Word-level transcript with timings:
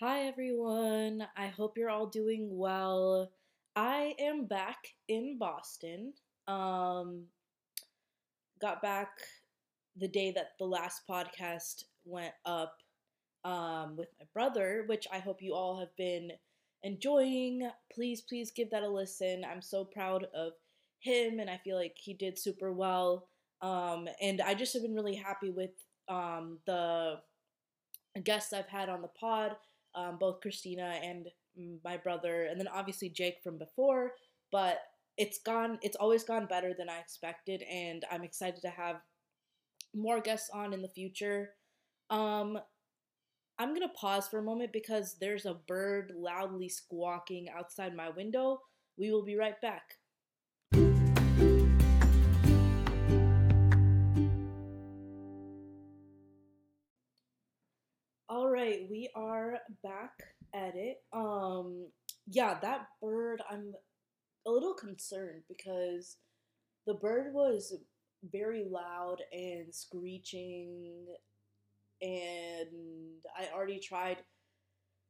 Hi, 0.00 0.28
everyone. 0.28 1.26
I 1.36 1.48
hope 1.48 1.76
you're 1.76 1.90
all 1.90 2.06
doing 2.06 2.56
well. 2.56 3.32
I 3.74 4.14
am 4.20 4.44
back 4.44 4.94
in 5.08 5.38
Boston. 5.40 6.12
Um, 6.46 7.24
got 8.60 8.80
back 8.80 9.08
the 9.96 10.06
day 10.06 10.30
that 10.30 10.50
the 10.60 10.66
last 10.66 11.02
podcast 11.10 11.82
went 12.04 12.32
up 12.46 12.76
um, 13.44 13.96
with 13.96 14.06
my 14.20 14.26
brother, 14.32 14.84
which 14.86 15.08
I 15.12 15.18
hope 15.18 15.42
you 15.42 15.54
all 15.54 15.80
have 15.80 15.96
been 15.96 16.30
enjoying. 16.84 17.68
Please, 17.92 18.20
please 18.20 18.52
give 18.52 18.70
that 18.70 18.84
a 18.84 18.88
listen. 18.88 19.44
I'm 19.44 19.60
so 19.60 19.84
proud 19.84 20.28
of 20.32 20.52
him, 21.00 21.40
and 21.40 21.50
I 21.50 21.56
feel 21.64 21.76
like 21.76 21.96
he 21.96 22.14
did 22.14 22.38
super 22.38 22.72
well. 22.72 23.26
Um, 23.62 24.08
and 24.22 24.40
I 24.42 24.54
just 24.54 24.74
have 24.74 24.82
been 24.82 24.94
really 24.94 25.16
happy 25.16 25.50
with 25.50 25.72
um, 26.08 26.60
the 26.66 27.16
guests 28.22 28.52
I've 28.52 28.68
had 28.68 28.88
on 28.88 29.02
the 29.02 29.08
pod, 29.08 29.56
um, 29.98 30.16
both 30.18 30.40
Christina 30.40 31.00
and 31.02 31.28
my 31.84 31.96
brother, 31.96 32.44
and 32.44 32.58
then 32.58 32.68
obviously 32.68 33.08
Jake 33.08 33.38
from 33.42 33.58
before. 33.58 34.12
But 34.52 34.78
it's 35.16 35.40
gone, 35.40 35.78
it's 35.82 35.96
always 35.96 36.22
gone 36.22 36.46
better 36.46 36.72
than 36.78 36.88
I 36.88 36.98
expected, 36.98 37.62
and 37.62 38.04
I'm 38.10 38.22
excited 38.22 38.62
to 38.62 38.70
have 38.70 38.96
more 39.94 40.20
guests 40.20 40.50
on 40.54 40.72
in 40.72 40.82
the 40.82 40.88
future. 40.88 41.50
Um, 42.10 42.58
I'm 43.58 43.74
gonna 43.74 43.88
pause 43.88 44.28
for 44.28 44.38
a 44.38 44.42
moment 44.42 44.72
because 44.72 45.16
there's 45.20 45.44
a 45.44 45.60
bird 45.66 46.12
loudly 46.16 46.68
squawking 46.68 47.48
outside 47.48 47.94
my 47.96 48.08
window. 48.10 48.60
We 48.96 49.10
will 49.10 49.24
be 49.24 49.36
right 49.36 49.60
back. 49.60 49.97
All 58.30 58.50
right, 58.50 58.86
we 58.90 59.08
are 59.14 59.56
back 59.82 60.12
at 60.52 60.76
it. 60.76 60.98
Um, 61.14 61.86
yeah, 62.26 62.58
that 62.60 62.88
bird, 63.00 63.40
I'm 63.50 63.72
a 64.46 64.50
little 64.50 64.74
concerned 64.74 65.44
because 65.48 66.18
the 66.86 66.92
bird 66.92 67.32
was 67.32 67.74
very 68.30 68.66
loud 68.70 69.22
and 69.32 69.74
screeching, 69.74 71.06
and 72.02 72.68
I 73.34 73.48
already 73.54 73.78
tried 73.78 74.18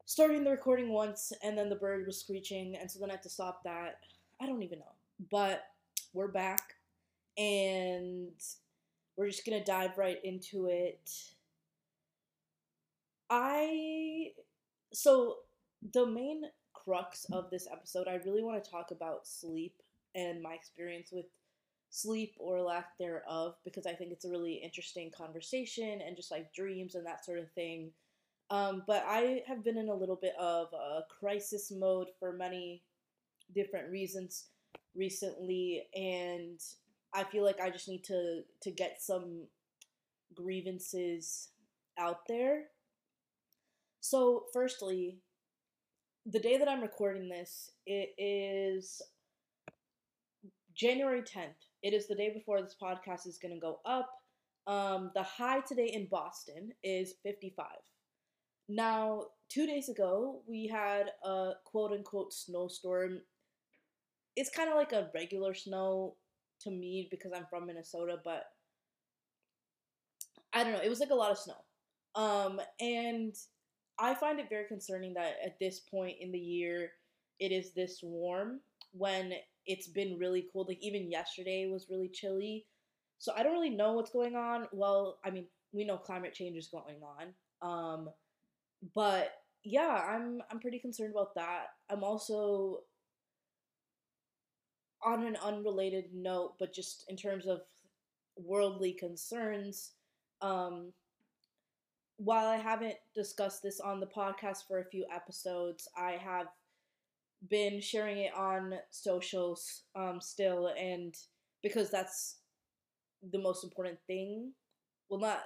starting 0.04 0.44
the 0.44 0.52
recording 0.52 0.92
once, 0.92 1.32
and 1.42 1.58
then 1.58 1.68
the 1.68 1.74
bird 1.74 2.06
was 2.06 2.20
screeching, 2.20 2.76
and 2.76 2.88
so 2.88 3.00
then 3.00 3.10
I 3.10 3.14
had 3.14 3.24
to 3.24 3.28
stop 3.28 3.64
that. 3.64 3.96
I 4.40 4.46
don't 4.46 4.62
even 4.62 4.78
know, 4.78 4.94
but 5.28 5.64
we're 6.12 6.28
back, 6.28 6.62
and 7.36 8.30
we're 9.16 9.26
just 9.26 9.44
gonna 9.44 9.64
dive 9.64 9.98
right 9.98 10.24
into 10.24 10.66
it. 10.66 11.10
I 13.30 14.30
so 14.92 15.36
the 15.92 16.06
main 16.06 16.42
crux 16.72 17.26
of 17.32 17.50
this 17.50 17.68
episode, 17.70 18.08
I 18.08 18.20
really 18.24 18.42
want 18.42 18.62
to 18.62 18.70
talk 18.70 18.90
about 18.90 19.26
sleep 19.26 19.74
and 20.14 20.42
my 20.42 20.54
experience 20.54 21.10
with 21.12 21.26
sleep 21.90 22.34
or 22.38 22.60
lack 22.60 22.96
thereof 22.98 23.54
because 23.64 23.86
I 23.86 23.92
think 23.92 24.12
it's 24.12 24.24
a 24.24 24.30
really 24.30 24.54
interesting 24.54 25.10
conversation 25.10 26.00
and 26.00 26.16
just 26.16 26.30
like 26.30 26.52
dreams 26.52 26.94
and 26.94 27.06
that 27.06 27.24
sort 27.24 27.38
of 27.38 27.50
thing. 27.52 27.92
Um, 28.50 28.82
but 28.86 29.04
I 29.06 29.42
have 29.46 29.62
been 29.62 29.76
in 29.76 29.88
a 29.88 29.94
little 29.94 30.16
bit 30.16 30.34
of 30.38 30.68
a 30.72 31.00
crisis 31.20 31.70
mode 31.70 32.08
for 32.18 32.32
many 32.32 32.82
different 33.54 33.90
reasons 33.90 34.46
recently, 34.94 35.84
and 35.94 36.58
I 37.14 37.24
feel 37.24 37.44
like 37.44 37.60
I 37.60 37.68
just 37.68 37.88
need 37.88 38.04
to 38.04 38.42
to 38.62 38.70
get 38.70 39.02
some 39.02 39.42
grievances 40.34 41.48
out 41.98 42.26
there 42.26 42.64
so, 44.00 44.44
firstly, 44.52 45.18
the 46.26 46.38
day 46.38 46.58
that 46.58 46.68
I'm 46.68 46.82
recording 46.82 47.28
this, 47.28 47.70
it 47.86 48.10
is 48.18 49.00
January 50.74 51.22
10th. 51.22 51.66
It 51.82 51.94
is 51.94 52.06
the 52.06 52.14
day 52.14 52.32
before 52.32 52.62
this 52.62 52.76
podcast 52.80 53.26
is 53.26 53.38
going 53.38 53.54
to 53.54 53.60
go 53.60 53.80
up. 53.84 54.10
Um, 54.66 55.10
the 55.14 55.22
high 55.22 55.60
today 55.60 55.90
in 55.92 56.06
Boston 56.10 56.72
is 56.84 57.14
55. 57.24 57.66
Now, 58.68 59.24
two 59.48 59.66
days 59.66 59.88
ago, 59.88 60.42
we 60.46 60.66
had 60.66 61.10
a 61.24 61.52
quote 61.64 61.92
unquote 61.92 62.34
snowstorm. 62.34 63.20
It's 64.36 64.50
kind 64.50 64.68
of 64.68 64.76
like 64.76 64.92
a 64.92 65.08
regular 65.14 65.54
snow 65.54 66.16
to 66.60 66.70
me 66.70 67.08
because 67.10 67.32
I'm 67.34 67.46
from 67.48 67.66
Minnesota, 67.66 68.18
but 68.22 68.44
I 70.52 70.62
don't 70.62 70.74
know. 70.74 70.82
It 70.82 70.90
was 70.90 71.00
like 71.00 71.10
a 71.10 71.14
lot 71.14 71.30
of 71.30 71.38
snow. 71.38 71.54
Um, 72.14 72.60
and 72.80 73.34
I 73.98 74.14
find 74.14 74.38
it 74.38 74.48
very 74.48 74.66
concerning 74.66 75.14
that 75.14 75.36
at 75.44 75.58
this 75.58 75.80
point 75.80 76.16
in 76.20 76.30
the 76.32 76.38
year 76.38 76.92
it 77.40 77.52
is 77.52 77.72
this 77.72 78.00
warm 78.02 78.60
when 78.92 79.32
it's 79.66 79.88
been 79.88 80.18
really 80.18 80.46
cold. 80.52 80.68
Like 80.68 80.82
even 80.82 81.10
yesterday 81.10 81.68
was 81.70 81.88
really 81.90 82.08
chilly. 82.08 82.66
So 83.18 83.32
I 83.36 83.42
don't 83.42 83.52
really 83.52 83.70
know 83.70 83.94
what's 83.94 84.10
going 84.12 84.36
on. 84.36 84.66
Well, 84.72 85.18
I 85.24 85.30
mean, 85.30 85.46
we 85.72 85.84
know 85.84 85.96
climate 85.98 86.34
change 86.34 86.56
is 86.56 86.68
going 86.68 86.96
on. 87.02 87.34
Um 87.60 88.08
but 88.94 89.32
yeah, 89.64 90.02
I'm 90.08 90.40
I'm 90.50 90.60
pretty 90.60 90.78
concerned 90.78 91.12
about 91.12 91.34
that. 91.34 91.66
I'm 91.90 92.04
also 92.04 92.80
on 95.04 95.24
an 95.24 95.36
unrelated 95.36 96.06
note, 96.12 96.54
but 96.58 96.72
just 96.72 97.04
in 97.08 97.16
terms 97.16 97.46
of 97.46 97.60
worldly 98.36 98.92
concerns, 98.92 99.92
um 100.40 100.92
while 102.18 102.48
I 102.48 102.56
haven't 102.56 102.96
discussed 103.14 103.62
this 103.62 103.80
on 103.80 104.00
the 104.00 104.06
podcast 104.06 104.66
for 104.66 104.80
a 104.80 104.84
few 104.90 105.06
episodes, 105.14 105.88
I 105.96 106.12
have 106.12 106.48
been 107.48 107.80
sharing 107.80 108.18
it 108.18 108.32
on 108.36 108.74
socials 108.90 109.84
um, 109.94 110.20
still, 110.20 110.72
and 110.76 111.14
because 111.62 111.90
that's 111.90 112.38
the 113.32 113.38
most 113.38 113.62
important 113.62 113.98
thing. 114.08 114.52
Well, 115.08 115.20
not 115.20 115.42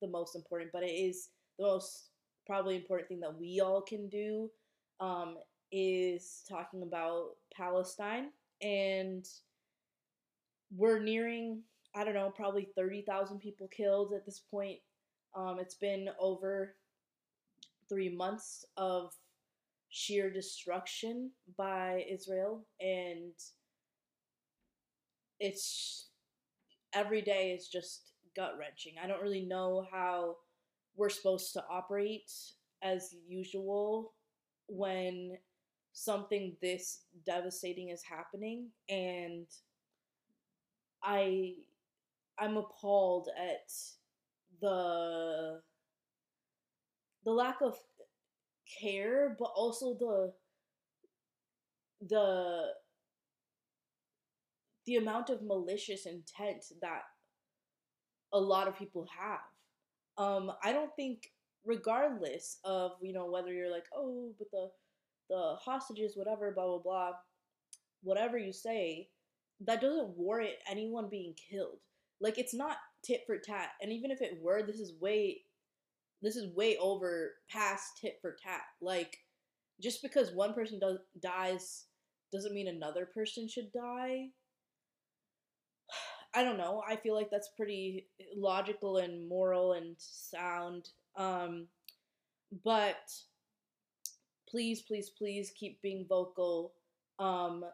the 0.00 0.08
most 0.08 0.34
important, 0.34 0.70
but 0.72 0.82
it 0.82 0.90
is 0.90 1.28
the 1.58 1.66
most 1.66 2.08
probably 2.46 2.74
important 2.74 3.08
thing 3.08 3.20
that 3.20 3.38
we 3.38 3.60
all 3.60 3.80
can 3.80 4.08
do 4.08 4.50
um, 4.98 5.36
is 5.70 6.42
talking 6.48 6.82
about 6.82 7.30
Palestine. 7.56 8.30
And 8.60 9.24
we're 10.76 10.98
nearing, 10.98 11.62
I 11.94 12.02
don't 12.02 12.14
know, 12.14 12.32
probably 12.34 12.68
30,000 12.76 13.38
people 13.38 13.68
killed 13.68 14.12
at 14.14 14.26
this 14.26 14.40
point 14.50 14.80
um, 15.34 15.58
it's 15.60 15.74
been 15.74 16.08
over 16.18 16.74
three 17.88 18.14
months 18.14 18.64
of 18.76 19.12
sheer 19.90 20.30
destruction 20.30 21.30
by 21.56 22.04
Israel, 22.10 22.66
and 22.80 23.32
it's 25.40 26.08
every 26.94 27.22
day 27.22 27.52
is 27.52 27.68
just 27.68 28.12
gut 28.34 28.54
wrenching. 28.58 28.94
I 29.02 29.06
don't 29.06 29.22
really 29.22 29.44
know 29.44 29.86
how 29.90 30.36
we're 30.96 31.08
supposed 31.08 31.52
to 31.54 31.64
operate 31.70 32.30
as 32.82 33.14
usual 33.26 34.12
when 34.68 35.36
something 35.92 36.56
this 36.62 37.02
devastating 37.26 37.90
is 37.90 38.02
happening 38.02 38.68
and 38.88 39.46
i 41.04 41.52
i'm 42.38 42.56
appalled 42.56 43.28
at 43.38 43.70
the 44.62 45.60
the 47.24 47.30
lack 47.30 47.60
of 47.60 47.76
care, 48.80 49.36
but 49.38 49.50
also 49.54 49.94
the 49.94 50.32
the 52.08 52.64
the 54.86 54.96
amount 54.96 55.30
of 55.30 55.42
malicious 55.42 56.06
intent 56.06 56.64
that 56.80 57.02
a 58.32 58.40
lot 58.40 58.66
of 58.66 58.78
people 58.78 59.06
have. 59.16 59.38
Um, 60.18 60.52
I 60.64 60.72
don't 60.72 60.94
think, 60.96 61.30
regardless 61.64 62.58
of 62.64 62.92
you 63.02 63.12
know 63.12 63.30
whether 63.30 63.52
you're 63.52 63.70
like, 63.70 63.86
oh, 63.94 64.32
but 64.38 64.50
the 64.50 64.70
the 65.30 65.56
hostages, 65.60 66.16
whatever, 66.16 66.52
blah 66.52 66.66
blah 66.66 66.78
blah, 66.78 67.12
whatever 68.02 68.38
you 68.38 68.52
say, 68.52 69.08
that 69.66 69.80
doesn't 69.80 70.16
warrant 70.16 70.54
anyone 70.68 71.08
being 71.08 71.34
killed. 71.50 71.78
Like 72.20 72.38
it's 72.38 72.54
not 72.54 72.76
tit 73.04 73.22
for 73.26 73.38
tat. 73.38 73.70
And 73.80 73.92
even 73.92 74.10
if 74.10 74.20
it 74.20 74.38
were, 74.40 74.62
this 74.62 74.80
is 74.80 74.94
way 75.00 75.42
this 76.22 76.36
is 76.36 76.54
way 76.54 76.76
over 76.76 77.32
past 77.50 77.98
tit 78.00 78.18
for 78.22 78.36
tat. 78.42 78.62
Like 78.80 79.18
just 79.80 80.02
because 80.02 80.32
one 80.32 80.54
person 80.54 80.78
does 80.78 80.98
dies 81.20 81.84
doesn't 82.32 82.54
mean 82.54 82.68
another 82.68 83.06
person 83.06 83.48
should 83.48 83.72
die. 83.72 84.28
I 86.34 86.42
don't 86.42 86.58
know. 86.58 86.82
I 86.88 86.96
feel 86.96 87.14
like 87.14 87.30
that's 87.30 87.50
pretty 87.56 88.06
logical 88.36 88.98
and 88.98 89.28
moral 89.28 89.74
and 89.74 89.96
sound. 89.98 90.88
Um, 91.16 91.66
but 92.64 93.10
please, 94.48 94.82
please, 94.82 95.10
please 95.10 95.52
keep 95.58 95.80
being 95.82 96.06
vocal. 96.08 96.72
Um, 97.18 97.64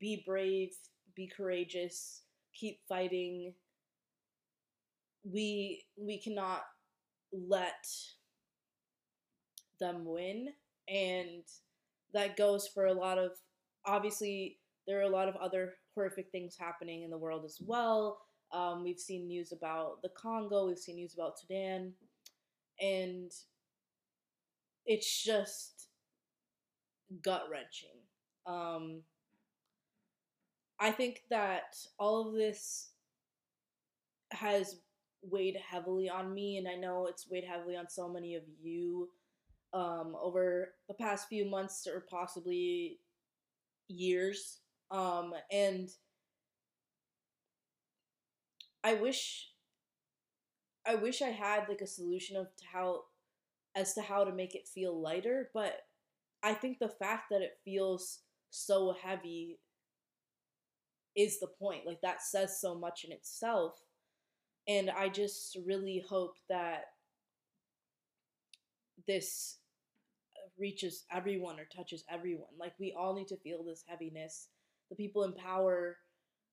be 0.00 0.22
brave. 0.26 0.70
Be 1.14 1.30
courageous. 1.36 2.22
Keep 2.54 2.80
fighting 2.88 3.52
we 5.24 5.84
we 5.96 6.18
cannot 6.18 6.62
let 7.32 7.86
them 9.80 10.04
win 10.04 10.48
and 10.88 11.42
that 12.12 12.36
goes 12.36 12.68
for 12.68 12.86
a 12.86 12.92
lot 12.92 13.18
of 13.18 13.32
obviously 13.86 14.58
there 14.86 14.98
are 14.98 15.02
a 15.04 15.08
lot 15.08 15.28
of 15.28 15.36
other 15.36 15.74
horrific 15.94 16.30
things 16.30 16.56
happening 16.58 17.02
in 17.02 17.10
the 17.10 17.18
world 17.18 17.44
as 17.44 17.58
well. 17.64 18.18
Um, 18.52 18.82
we've 18.82 18.98
seen 18.98 19.28
news 19.28 19.52
about 19.52 20.02
the 20.02 20.10
congo 20.10 20.66
we've 20.66 20.78
seen 20.78 20.96
news 20.96 21.14
about 21.14 21.38
sudan 21.38 21.94
and 22.80 23.32
it's 24.84 25.24
just 25.24 25.88
gut 27.22 27.44
wrenching 27.50 27.96
um, 28.46 29.00
i 30.78 30.90
think 30.90 31.22
that 31.30 31.76
all 31.98 32.28
of 32.28 32.34
this 32.34 32.90
has 34.32 34.81
weighed 35.22 35.56
heavily 35.56 36.08
on 36.08 36.34
me, 36.34 36.58
and 36.58 36.68
I 36.68 36.74
know 36.74 37.06
it's 37.06 37.30
weighed 37.30 37.44
heavily 37.44 37.76
on 37.76 37.88
so 37.88 38.08
many 38.08 38.34
of 38.34 38.42
you 38.60 39.08
um, 39.72 40.16
over 40.20 40.74
the 40.88 40.94
past 40.94 41.28
few 41.28 41.46
months 41.46 41.86
or 41.86 42.04
possibly 42.10 42.98
years. 43.88 44.58
Um, 44.90 45.32
and 45.50 45.88
I 48.84 48.94
wish, 48.94 49.48
I 50.86 50.96
wish 50.96 51.22
I 51.22 51.30
had 51.30 51.68
like 51.68 51.80
a 51.80 51.86
solution 51.86 52.36
of 52.36 52.48
how, 52.72 53.04
as 53.74 53.94
to 53.94 54.02
how 54.02 54.24
to 54.24 54.32
make 54.32 54.54
it 54.54 54.68
feel 54.68 55.00
lighter. 55.00 55.50
But 55.54 55.80
I 56.42 56.54
think 56.54 56.78
the 56.78 56.88
fact 56.88 57.30
that 57.30 57.42
it 57.42 57.58
feels 57.64 58.20
so 58.50 58.94
heavy 59.02 59.60
is 61.16 61.40
the 61.40 61.46
point. 61.46 61.86
Like 61.86 62.00
that 62.02 62.22
says 62.22 62.60
so 62.60 62.74
much 62.74 63.04
in 63.04 63.12
itself 63.12 63.80
and 64.68 64.90
I 64.90 65.08
just 65.08 65.56
really 65.66 66.04
hope 66.08 66.36
that 66.48 66.84
this 69.06 69.58
uh, 70.36 70.48
reaches 70.58 71.04
everyone 71.10 71.58
or 71.58 71.66
touches 71.74 72.04
everyone. 72.10 72.50
Like 72.58 72.74
we 72.78 72.94
all 72.96 73.14
need 73.14 73.28
to 73.28 73.36
feel 73.38 73.64
this 73.64 73.84
heaviness. 73.86 74.48
The 74.90 74.96
people 74.96 75.24
in 75.24 75.32
power, 75.32 75.96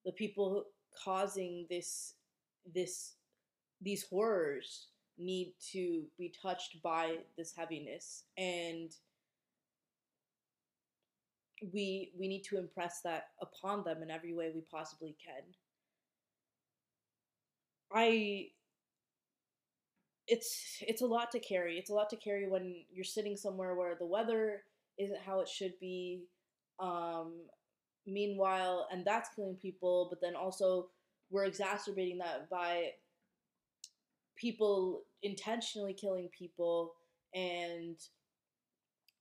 the 0.04 0.12
people 0.12 0.64
causing 1.04 1.66
this 1.70 2.14
this 2.74 3.14
these 3.80 4.04
horrors 4.10 4.88
need 5.18 5.54
to 5.72 6.02
be 6.18 6.32
touched 6.42 6.82
by 6.82 7.16
this 7.36 7.52
heaviness 7.56 8.24
and 8.36 8.90
we 11.72 12.12
we 12.18 12.28
need 12.28 12.42
to 12.42 12.58
impress 12.58 13.00
that 13.02 13.28
upon 13.40 13.84
them 13.84 14.02
in 14.02 14.10
every 14.10 14.34
way 14.34 14.50
we 14.54 14.62
possibly 14.70 15.16
can. 15.24 15.42
I 17.92 18.50
it's 20.26 20.78
it's 20.86 21.02
a 21.02 21.06
lot 21.06 21.30
to 21.32 21.40
carry. 21.40 21.78
It's 21.78 21.90
a 21.90 21.94
lot 21.94 22.10
to 22.10 22.16
carry 22.16 22.48
when 22.48 22.74
you're 22.92 23.04
sitting 23.04 23.36
somewhere 23.36 23.74
where 23.74 23.96
the 23.98 24.06
weather 24.06 24.62
isn't 24.98 25.20
how 25.24 25.40
it 25.40 25.48
should 25.48 25.74
be. 25.80 26.24
Um, 26.78 27.32
meanwhile, 28.06 28.86
and 28.92 29.04
that's 29.04 29.30
killing 29.34 29.56
people, 29.56 30.06
but 30.10 30.20
then 30.20 30.36
also 30.36 30.88
we're 31.30 31.44
exacerbating 31.44 32.18
that 32.18 32.48
by 32.48 32.90
people 34.36 35.02
intentionally 35.22 35.92
killing 35.94 36.28
people 36.36 36.94
and 37.34 37.96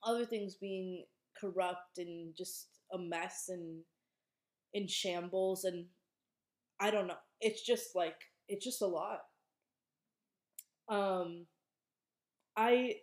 other 0.03 0.25
things 0.25 0.55
being 0.55 1.03
corrupt 1.39 1.97
and 1.97 2.35
just 2.35 2.67
a 2.93 2.97
mess 2.97 3.45
and 3.49 3.81
in 4.73 4.87
shambles 4.87 5.63
and 5.65 5.85
I 6.79 6.91
don't 6.91 7.07
know. 7.07 7.17
It's 7.41 7.61
just 7.65 7.95
like 7.95 8.15
it's 8.49 8.65
just 8.65 8.81
a 8.81 8.87
lot. 8.87 9.21
Um, 10.89 11.45
I, 12.57 12.95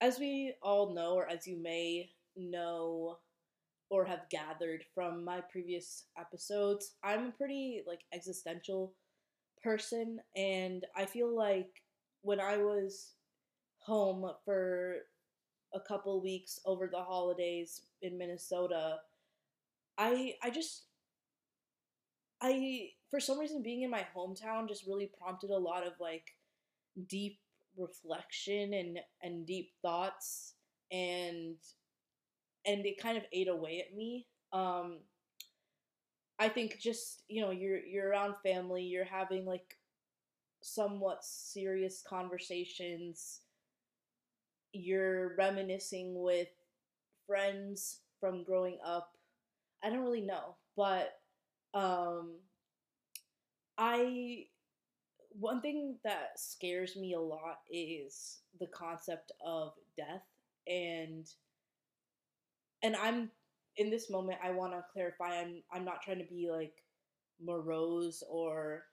as 0.00 0.18
we 0.18 0.54
all 0.62 0.94
know, 0.94 1.14
or 1.14 1.28
as 1.28 1.46
you 1.46 1.60
may 1.60 2.10
know, 2.36 3.18
or 3.90 4.04
have 4.04 4.28
gathered 4.30 4.84
from 4.94 5.24
my 5.24 5.40
previous 5.40 6.04
episodes, 6.18 6.92
I'm 7.02 7.28
a 7.28 7.32
pretty 7.32 7.82
like 7.86 8.00
existential 8.12 8.94
person, 9.62 10.18
and 10.36 10.84
I 10.96 11.06
feel 11.06 11.34
like 11.34 11.70
when 12.22 12.40
I 12.40 12.58
was 12.58 13.12
home 13.78 14.30
for 14.44 14.96
a 15.74 15.80
couple 15.80 16.22
weeks 16.22 16.58
over 16.64 16.88
the 16.90 17.02
holidays 17.02 17.82
in 18.02 18.18
Minnesota, 18.18 18.98
I 19.98 20.34
I 20.42 20.50
just 20.50 20.84
I 22.40 22.90
for 23.14 23.20
some 23.20 23.38
reason 23.38 23.62
being 23.62 23.82
in 23.82 23.90
my 23.90 24.04
hometown 24.16 24.66
just 24.66 24.88
really 24.88 25.08
prompted 25.20 25.50
a 25.50 25.56
lot 25.56 25.86
of 25.86 25.92
like 26.00 26.34
deep 27.06 27.38
reflection 27.78 28.74
and 28.74 28.98
and 29.22 29.46
deep 29.46 29.70
thoughts 29.82 30.54
and 30.90 31.54
and 32.66 32.84
it 32.84 33.00
kind 33.00 33.16
of 33.16 33.22
ate 33.32 33.46
away 33.46 33.84
at 33.86 33.96
me. 33.96 34.26
Um 34.52 34.98
i 36.40 36.48
think 36.48 36.80
just 36.80 37.22
you 37.28 37.40
know 37.40 37.52
you're 37.52 37.78
you're 37.78 38.08
around 38.08 38.34
family 38.42 38.82
you're 38.82 39.04
having 39.04 39.46
like 39.46 39.76
somewhat 40.60 41.24
serious 41.24 42.02
conversations. 42.04 43.42
You're 44.72 45.36
reminiscing 45.36 46.20
with 46.20 46.48
friends 47.28 48.00
from 48.18 48.42
growing 48.42 48.78
up. 48.84 49.12
I 49.84 49.90
don't 49.90 50.02
really 50.02 50.20
know 50.20 50.56
but 50.76 51.12
um 51.74 52.38
I 53.78 54.46
one 55.30 55.60
thing 55.60 55.96
that 56.04 56.38
scares 56.38 56.96
me 56.96 57.14
a 57.14 57.20
lot 57.20 57.58
is 57.70 58.38
the 58.60 58.68
concept 58.68 59.32
of 59.44 59.72
death 59.96 60.22
and 60.68 61.28
and 62.82 62.94
I'm 62.96 63.30
in 63.76 63.90
this 63.90 64.10
moment 64.10 64.38
I 64.42 64.52
want 64.52 64.72
to 64.72 64.84
clarify 64.92 65.40
I'm 65.40 65.62
I'm 65.72 65.84
not 65.84 66.02
trying 66.02 66.18
to 66.18 66.24
be 66.24 66.48
like 66.50 66.74
morose 67.42 68.22
or 68.30 68.84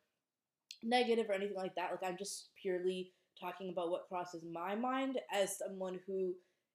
negative 0.83 1.29
or 1.29 1.33
anything 1.33 1.57
like 1.57 1.75
that 1.75 1.91
like 1.91 2.03
I'm 2.03 2.17
just 2.17 2.49
purely 2.59 3.11
talking 3.39 3.69
about 3.69 3.91
what 3.91 4.07
crosses 4.07 4.43
my 4.51 4.75
mind 4.75 5.19
as 5.31 5.57
someone 5.57 5.99
who 6.07 6.33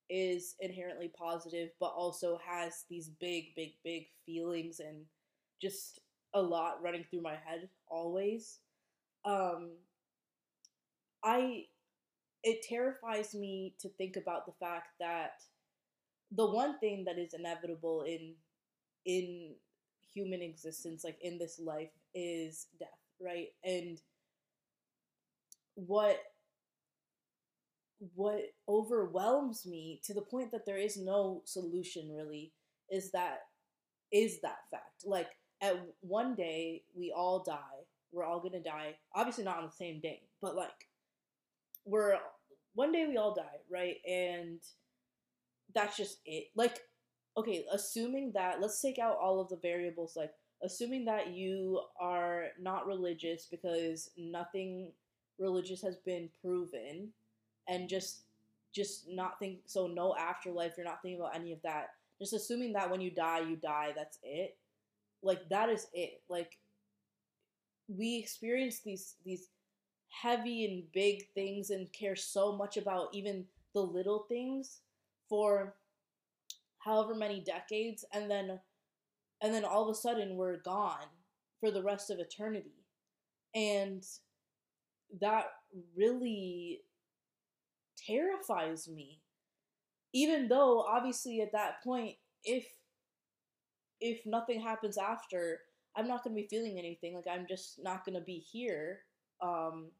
is 0.09 0.55
inherently 0.61 1.11
positive 1.19 1.71
but 1.81 1.87
also 1.87 2.39
has 2.47 2.85
these 2.89 3.11
big 3.21 3.47
big 3.57 3.73
big 3.83 4.07
feelings 4.25 4.79
and 4.79 5.05
just 5.61 6.01
a 6.35 6.41
lot 6.41 6.81
running 6.81 7.05
through 7.11 7.23
my 7.23 7.35
head 7.45 7.69
always. 7.91 8.59
Um, 9.25 9.71
I 11.25 11.65
it 12.43 12.63
terrifies 12.63 13.35
me 13.35 13.75
to 13.81 13.89
think 13.89 14.17
about 14.17 14.47
the 14.47 14.53
fact 14.61 14.89
that 15.01 15.33
the 16.31 16.47
one 16.47 16.79
thing 16.79 17.05
that 17.05 17.19
is 17.19 17.35
inevitable 17.35 18.03
in 18.03 18.35
in 19.05 19.55
human 20.15 20.43
existence 20.43 21.05
like 21.05 21.19
in 21.21 21.39
this 21.39 21.61
life 21.61 21.91
is 22.15 22.67
death 22.79 22.89
right 23.21 23.49
and 23.65 24.01
what 25.75 26.19
what 28.15 28.43
overwhelms 28.69 29.67
me 29.67 30.01
to 30.05 30.15
the 30.15 30.23
point 30.23 30.51
that 30.53 30.67
there 30.67 30.79
is 30.79 30.97
no 30.97 31.43
solution 31.45 32.11
really 32.15 32.53
is 32.91 33.11
that 33.11 33.41
is 34.13 34.41
that 34.41 34.59
fact 34.71 35.05
like 35.05 35.29
at 35.61 35.81
one 36.01 36.35
day 36.35 36.83
we 36.95 37.13
all 37.15 37.43
die. 37.43 37.85
We're 38.13 38.25
all 38.25 38.41
gonna 38.41 38.63
die. 38.63 38.97
Obviously 39.15 39.45
not 39.45 39.59
on 39.59 39.67
the 39.67 39.71
same 39.71 40.01
day, 40.01 40.23
but 40.41 40.57
like 40.57 40.89
we're 41.85 42.19
one 42.75 42.93
day 42.93 43.07
we 43.07 43.17
all 43.17 43.35
die, 43.35 43.61
right? 43.71 43.97
And 44.07 44.61
that's 45.75 45.97
just 45.97 46.19
it. 46.27 46.49
Like, 46.55 46.81
okay, 47.37 47.65
assuming 47.73 48.33
that 48.33 48.61
let's 48.61 48.81
take 48.81 48.99
out 48.99 49.19
all 49.21 49.41
of 49.41 49.49
the 49.49 49.57
variables, 49.57 50.15
like 50.17 50.33
assuming 50.63 51.05
that 51.07 51.29
you 51.29 51.81
are 52.01 52.47
not 52.61 52.87
religious 52.87 53.47
because 53.51 54.11
nothing 54.17 54.93
religious 55.39 55.83
has 55.83 55.97
been 55.97 56.29
proven 56.43 57.09
and 57.69 57.89
just 57.89 58.23
just 58.75 59.07
not 59.09 59.39
think 59.39 59.59
so 59.67 59.87
no 59.87 60.15
afterlife 60.17 60.73
you're 60.77 60.87
not 60.87 61.01
thinking 61.03 61.21
about 61.21 61.35
any 61.35 61.53
of 61.53 61.61
that 61.63 61.89
just 62.19 62.33
assuming 62.33 62.73
that 62.73 62.91
when 62.91 63.01
you 63.01 63.11
die 63.11 63.41
you 63.41 63.57
die 63.57 63.93
that's 63.95 64.19
it 64.23 64.57
like 65.23 65.49
that 65.51 65.69
is 65.69 65.87
it. 65.93 66.23
Like 66.29 66.59
we 67.89 68.17
experience 68.19 68.81
these 68.85 69.15
these 69.25 69.49
heavy 70.09 70.65
and 70.65 70.85
big 70.93 71.25
things 71.35 71.71
and 71.71 71.93
care 71.93 72.17
so 72.17 72.57
much 72.57 72.77
about 72.77 73.09
even 73.13 73.45
the 73.75 73.81
little 73.81 74.27
things 74.29 74.81
for 75.29 75.75
however 76.79 77.15
many 77.15 77.41
decades 77.41 78.05
and 78.13 78.31
then 78.31 78.59
and 79.43 79.53
then 79.53 79.65
all 79.65 79.83
of 79.83 79.91
a 79.91 79.99
sudden 79.99 80.37
we're 80.37 80.57
gone 80.57 81.07
for 81.61 81.71
the 81.71 81.83
rest 81.83 82.11
of 82.11 82.19
eternity. 82.19 82.85
And 83.55 84.03
that 85.21 85.47
really 85.97 86.81
terrifies 88.07 88.89
me. 88.89 89.21
Even 90.13 90.49
though 90.49 90.81
obviously 90.81 91.41
at 91.41 91.53
that 91.53 91.83
point 91.85 92.17
if 92.45 92.67
if 94.01 94.25
nothing 94.27 94.61
happens 94.61 94.99
after, 94.99 95.61
I'm 95.97 96.09
not 96.09 96.25
to 96.25 96.31
be 96.31 96.47
feeling 96.49 96.79
anything. 96.79 97.15
Like 97.15 97.27
I'm 97.31 97.47
just 97.49 97.83
not 97.83 98.05
to 98.07 98.21
be 98.21 98.39
here. 98.39 99.01
Um, 99.41 99.91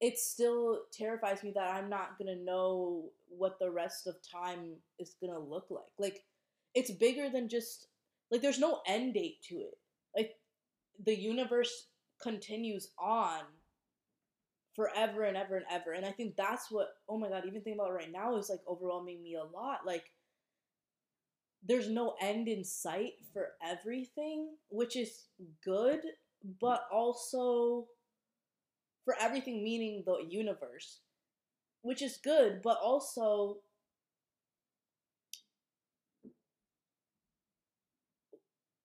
it 0.00 0.18
still 0.18 0.80
terrifies 0.92 1.42
me 1.42 1.52
that 1.54 1.74
I'm 1.74 1.90
not 1.90 2.18
gonna 2.18 2.36
know 2.36 3.10
what 3.28 3.58
the 3.58 3.70
rest 3.70 4.06
of 4.06 4.16
time 4.22 4.76
is 4.98 5.14
gonna 5.20 5.38
look 5.38 5.66
like. 5.70 5.84
Like, 5.98 6.24
it's 6.74 6.90
bigger 6.90 7.28
than 7.28 7.48
just 7.48 7.88
like 8.30 8.40
there's 8.40 8.58
no 8.58 8.80
end 8.86 9.14
date 9.14 9.42
to 9.48 9.56
it. 9.56 9.78
Like, 10.16 10.36
the 11.04 11.14
universe 11.14 11.88
continues 12.22 12.90
on 12.98 13.40
forever 14.74 15.24
and 15.24 15.36
ever 15.36 15.56
and 15.56 15.66
ever. 15.70 15.92
And 15.92 16.06
I 16.06 16.12
think 16.12 16.36
that's 16.36 16.70
what, 16.70 16.88
oh 17.08 17.18
my 17.18 17.28
God, 17.28 17.44
even 17.46 17.60
thinking 17.60 17.74
about 17.74 17.90
it 17.90 17.94
right 17.94 18.12
now 18.12 18.36
is 18.36 18.48
like 18.48 18.60
overwhelming 18.68 19.22
me 19.22 19.34
a 19.34 19.44
lot. 19.44 19.80
Like, 19.84 20.04
there's 21.66 21.88
no 21.88 22.14
end 22.20 22.48
in 22.48 22.64
sight 22.64 23.14
for 23.32 23.50
everything, 23.62 24.48
which 24.70 24.96
is 24.96 25.24
good, 25.64 26.00
but 26.60 26.86
also 26.92 27.86
for 29.04 29.14
everything 29.20 29.62
meaning 29.62 30.02
the 30.06 30.24
universe, 30.28 31.00
which 31.82 32.02
is 32.02 32.18
good, 32.22 32.62
but 32.62 32.78
also 32.82 33.58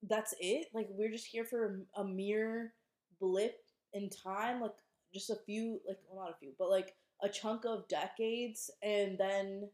that's 0.07 0.33
it. 0.39 0.67
Like 0.73 0.87
we're 0.91 1.11
just 1.11 1.25
here 1.25 1.45
for 1.45 1.79
a 1.95 2.03
mere 2.03 2.73
blip 3.19 3.63
in 3.93 4.09
time, 4.09 4.61
like 4.61 4.75
just 5.13 5.29
a 5.29 5.37
few, 5.45 5.79
like 5.87 5.99
well, 6.09 6.25
not 6.25 6.35
a 6.35 6.37
few, 6.39 6.51
but 6.57 6.69
like 6.69 6.93
a 7.23 7.29
chunk 7.29 7.65
of 7.65 7.87
decades, 7.87 8.69
and 8.83 9.17
then 9.17 9.69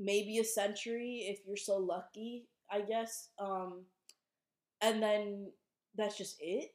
maybe 0.00 0.38
a 0.38 0.44
century 0.44 1.26
if 1.28 1.40
you're 1.46 1.56
so 1.56 1.76
lucky, 1.76 2.48
I 2.70 2.80
guess. 2.80 3.28
Um, 3.38 3.84
and 4.80 5.02
then 5.02 5.52
that's 5.96 6.16
just 6.16 6.36
it. 6.40 6.70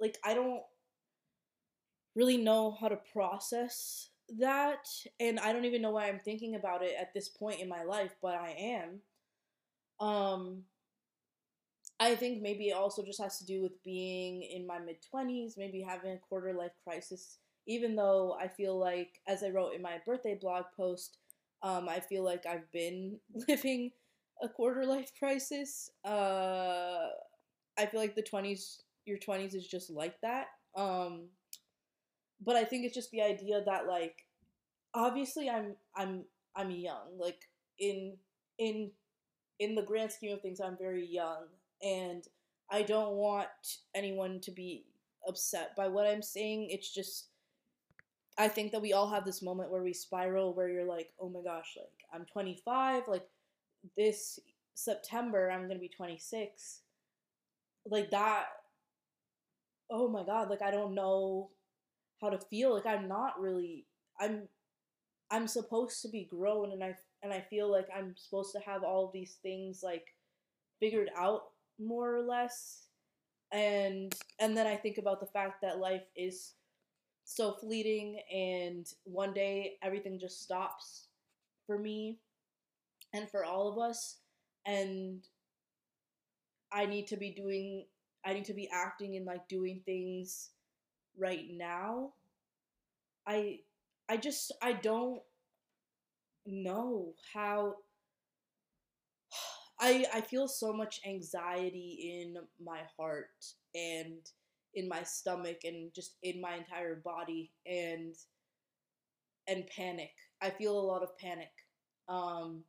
Like 0.00 0.18
I 0.24 0.34
don't 0.34 0.62
really 2.14 2.36
know 2.36 2.76
how 2.80 2.88
to 2.88 2.98
process 3.12 4.10
that 4.38 4.86
and 5.20 5.40
I 5.40 5.52
don't 5.52 5.64
even 5.64 5.80
know 5.82 5.90
why 5.92 6.08
I'm 6.08 6.18
thinking 6.18 6.54
about 6.54 6.82
it 6.82 6.94
at 7.00 7.14
this 7.14 7.28
point 7.28 7.60
in 7.60 7.68
my 7.68 7.82
life, 7.84 8.14
but 8.20 8.34
I 8.34 8.50
am. 8.58 9.00
Um 10.06 10.64
I 12.00 12.14
think 12.14 12.42
maybe 12.42 12.68
it 12.68 12.76
also 12.76 13.04
just 13.04 13.20
has 13.20 13.38
to 13.38 13.46
do 13.46 13.62
with 13.62 13.82
being 13.82 14.42
in 14.42 14.66
my 14.66 14.78
mid 14.78 14.98
20s, 15.02 15.58
maybe 15.58 15.82
having 15.82 16.12
a 16.12 16.18
quarter 16.18 16.52
life 16.52 16.72
crisis, 16.84 17.38
even 17.66 17.96
though 17.96 18.36
I 18.40 18.46
feel 18.48 18.78
like, 18.78 19.20
as 19.26 19.42
I 19.42 19.50
wrote 19.50 19.74
in 19.74 19.82
my 19.82 20.00
birthday 20.06 20.38
blog 20.40 20.64
post, 20.76 21.18
um, 21.62 21.88
I 21.88 22.00
feel 22.00 22.24
like 22.24 22.46
I've 22.46 22.70
been 22.72 23.18
living 23.48 23.92
a 24.42 24.48
quarter 24.48 24.84
life 24.84 25.12
crisis. 25.18 25.90
Uh, 26.04 27.08
I 27.78 27.86
feel 27.86 28.00
like 28.00 28.14
the 28.14 28.22
20s, 28.22 28.82
your 29.06 29.18
20s 29.18 29.54
is 29.54 29.66
just 29.66 29.90
like 29.90 30.20
that. 30.20 30.46
Um, 30.76 31.28
but 32.44 32.56
I 32.56 32.64
think 32.64 32.84
it's 32.84 32.94
just 32.94 33.10
the 33.10 33.22
idea 33.22 33.62
that 33.64 33.86
like, 33.86 34.26
obviously 34.94 35.50
I'm, 35.50 35.74
I'm, 35.96 36.24
I'm 36.54 36.70
young, 36.70 37.18
like 37.18 37.48
in, 37.78 38.16
in, 38.58 38.90
in 39.58 39.74
the 39.74 39.82
grand 39.82 40.12
scheme 40.12 40.32
of 40.32 40.40
things, 40.40 40.60
I'm 40.60 40.76
very 40.78 41.06
young 41.06 41.46
and 41.82 42.24
I 42.70 42.82
don't 42.82 43.14
want 43.14 43.48
anyone 43.94 44.40
to 44.40 44.50
be 44.50 44.84
upset 45.26 45.74
by 45.76 45.88
what 45.88 46.06
I'm 46.06 46.22
saying. 46.22 46.68
It's 46.70 46.92
just 46.92 47.28
I 48.38 48.48
think 48.48 48.72
that 48.72 48.82
we 48.82 48.92
all 48.92 49.08
have 49.10 49.24
this 49.24 49.42
moment 49.42 49.70
where 49.70 49.82
we 49.82 49.92
spiral 49.92 50.54
where 50.54 50.68
you're 50.70 50.84
like, 50.84 51.10
"Oh 51.20 51.28
my 51.28 51.42
gosh, 51.42 51.76
like 51.76 51.88
I'm 52.12 52.24
25, 52.26 53.04
like 53.08 53.26
this 53.96 54.38
September 54.74 55.50
I'm 55.50 55.68
to 55.70 55.78
be 55.78 55.88
26." 55.88 56.82
Like 57.86 58.10
that 58.10 58.46
oh 59.90 60.08
my 60.08 60.24
god, 60.24 60.50
like 60.50 60.62
I 60.62 60.70
don't 60.70 60.94
know 60.94 61.50
how 62.20 62.30
to 62.30 62.38
feel. 62.38 62.74
Like 62.74 62.86
I'm 62.86 63.08
not 63.08 63.40
really 63.40 63.86
I'm 64.20 64.48
I'm 65.30 65.48
supposed 65.48 66.02
to 66.02 66.08
be 66.08 66.24
grown 66.30 66.72
and 66.72 66.84
I 66.84 66.96
and 67.22 67.32
I 67.32 67.42
feel 67.50 67.70
like 67.70 67.88
I'm 67.96 68.14
supposed 68.16 68.52
to 68.54 68.60
have 68.60 68.84
all 68.84 69.10
these 69.12 69.38
things 69.42 69.82
like 69.82 70.06
figured 70.80 71.10
out 71.16 71.42
more 71.80 72.16
or 72.16 72.22
less 72.22 72.84
and 73.52 74.14
and 74.40 74.56
then 74.56 74.66
i 74.66 74.76
think 74.76 74.98
about 74.98 75.20
the 75.20 75.26
fact 75.26 75.62
that 75.62 75.78
life 75.78 76.04
is 76.16 76.54
so 77.28 77.52
fleeting 77.52 78.20
and 78.34 78.86
one 79.04 79.34
day 79.34 79.74
everything 79.82 80.18
just 80.18 80.42
stops 80.42 81.08
for 81.66 81.78
me 81.78 82.18
and 83.12 83.30
for 83.30 83.44
all 83.44 83.68
of 83.68 83.78
us 83.78 84.16
and 84.66 85.26
i 86.72 86.86
need 86.86 87.06
to 87.06 87.16
be 87.16 87.30
doing 87.30 87.84
i 88.24 88.32
need 88.32 88.46
to 88.46 88.54
be 88.54 88.68
acting 88.72 89.16
and 89.16 89.26
like 89.26 89.46
doing 89.48 89.82
things 89.84 90.50
right 91.18 91.46
now. 91.50 92.12
I 93.26 93.60
i 94.08 94.16
just 94.16 94.52
i 94.62 94.72
don't 94.72 95.20
know 96.46 97.12
how 97.34 97.74
I 99.80 100.06
I 100.14 100.20
feel 100.22 100.48
so 100.48 100.72
much 100.72 101.00
anxiety 101.06 102.22
in 102.22 102.36
my 102.64 102.80
heart 102.96 103.44
and 103.74 104.20
in 104.74 104.88
my 104.88 105.02
stomach 105.02 105.58
and 105.64 105.92
just 105.94 106.16
in 106.22 106.40
my 106.40 106.56
entire 106.56 106.96
body 106.96 107.52
and 107.66 108.14
and 109.46 109.66
panic. 109.74 110.10
I 110.42 110.50
feel 110.50 110.78
a 110.78 110.80
lot 110.80 111.02
of 111.02 111.16
panic. 111.18 111.50
Um 112.08 112.64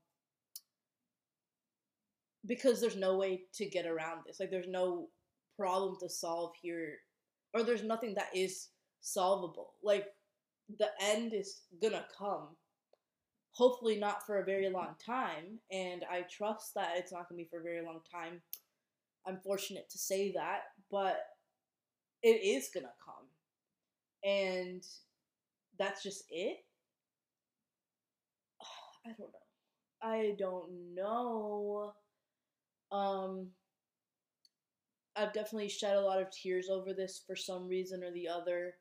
because 2.46 2.80
there's 2.80 2.96
no 2.96 3.18
way 3.18 3.44
to 3.54 3.66
get 3.66 3.86
around 3.86 4.22
this. 4.26 4.40
Like 4.40 4.50
there's 4.50 4.68
no 4.68 5.10
problem 5.58 5.98
to 6.00 6.10
solve 6.10 6.54
here 6.62 6.98
or 7.54 7.64
there's 7.64 7.84
nothing 7.84 8.16
that 8.16 8.30
is 8.34 8.70
solvable. 9.02 9.74
Like 9.84 10.08
the 10.78 10.90
end 11.02 11.34
is 11.34 11.62
gonna 11.82 12.06
come 12.18 12.56
hopefully 13.52 13.98
not 14.00 14.26
for 14.26 14.38
a 14.40 14.46
very 14.46 14.70
long 14.70 14.96
time. 15.06 15.60
And 15.72 16.06
I 16.10 16.22
trust 16.22 16.74
that 16.76 16.94
it's 16.96 17.12
not 17.12 17.28
going 17.28 17.38
to 17.38 17.44
be 17.44 17.50
for 17.50 17.60
a 17.60 17.64
very 17.64 17.86
long 17.86 18.00
time. 18.12 18.42
I'm 19.28 19.40
fortunate 19.44 19.90
to 19.90 19.98
say 19.98 20.32
that, 20.32 20.62
but 20.90 21.18
it 22.24 22.44
is 22.44 22.70
to 22.72 22.82
come. 22.82 23.28
And 24.24 24.84
that's 25.78 26.04
just 26.04 26.24
it. 26.30 26.58
I 29.06 29.10
don't 29.18 29.32
know. 29.32 29.40
I 30.02 30.36
don't 30.38 30.96
know. 30.96 31.94
Um, 32.92 33.48
I've 35.16 35.34
definitely 35.34 35.70
shed 35.70 35.96
a 35.96 36.02
lot 36.02 36.22
of 36.22 36.32
tears 36.32 36.70
over 36.70 36.94
this 36.94 37.22
for 37.26 37.36
some 37.36 37.68
reason 37.68 38.04
or 38.04 38.12
the 38.12 38.28
other 38.30 38.76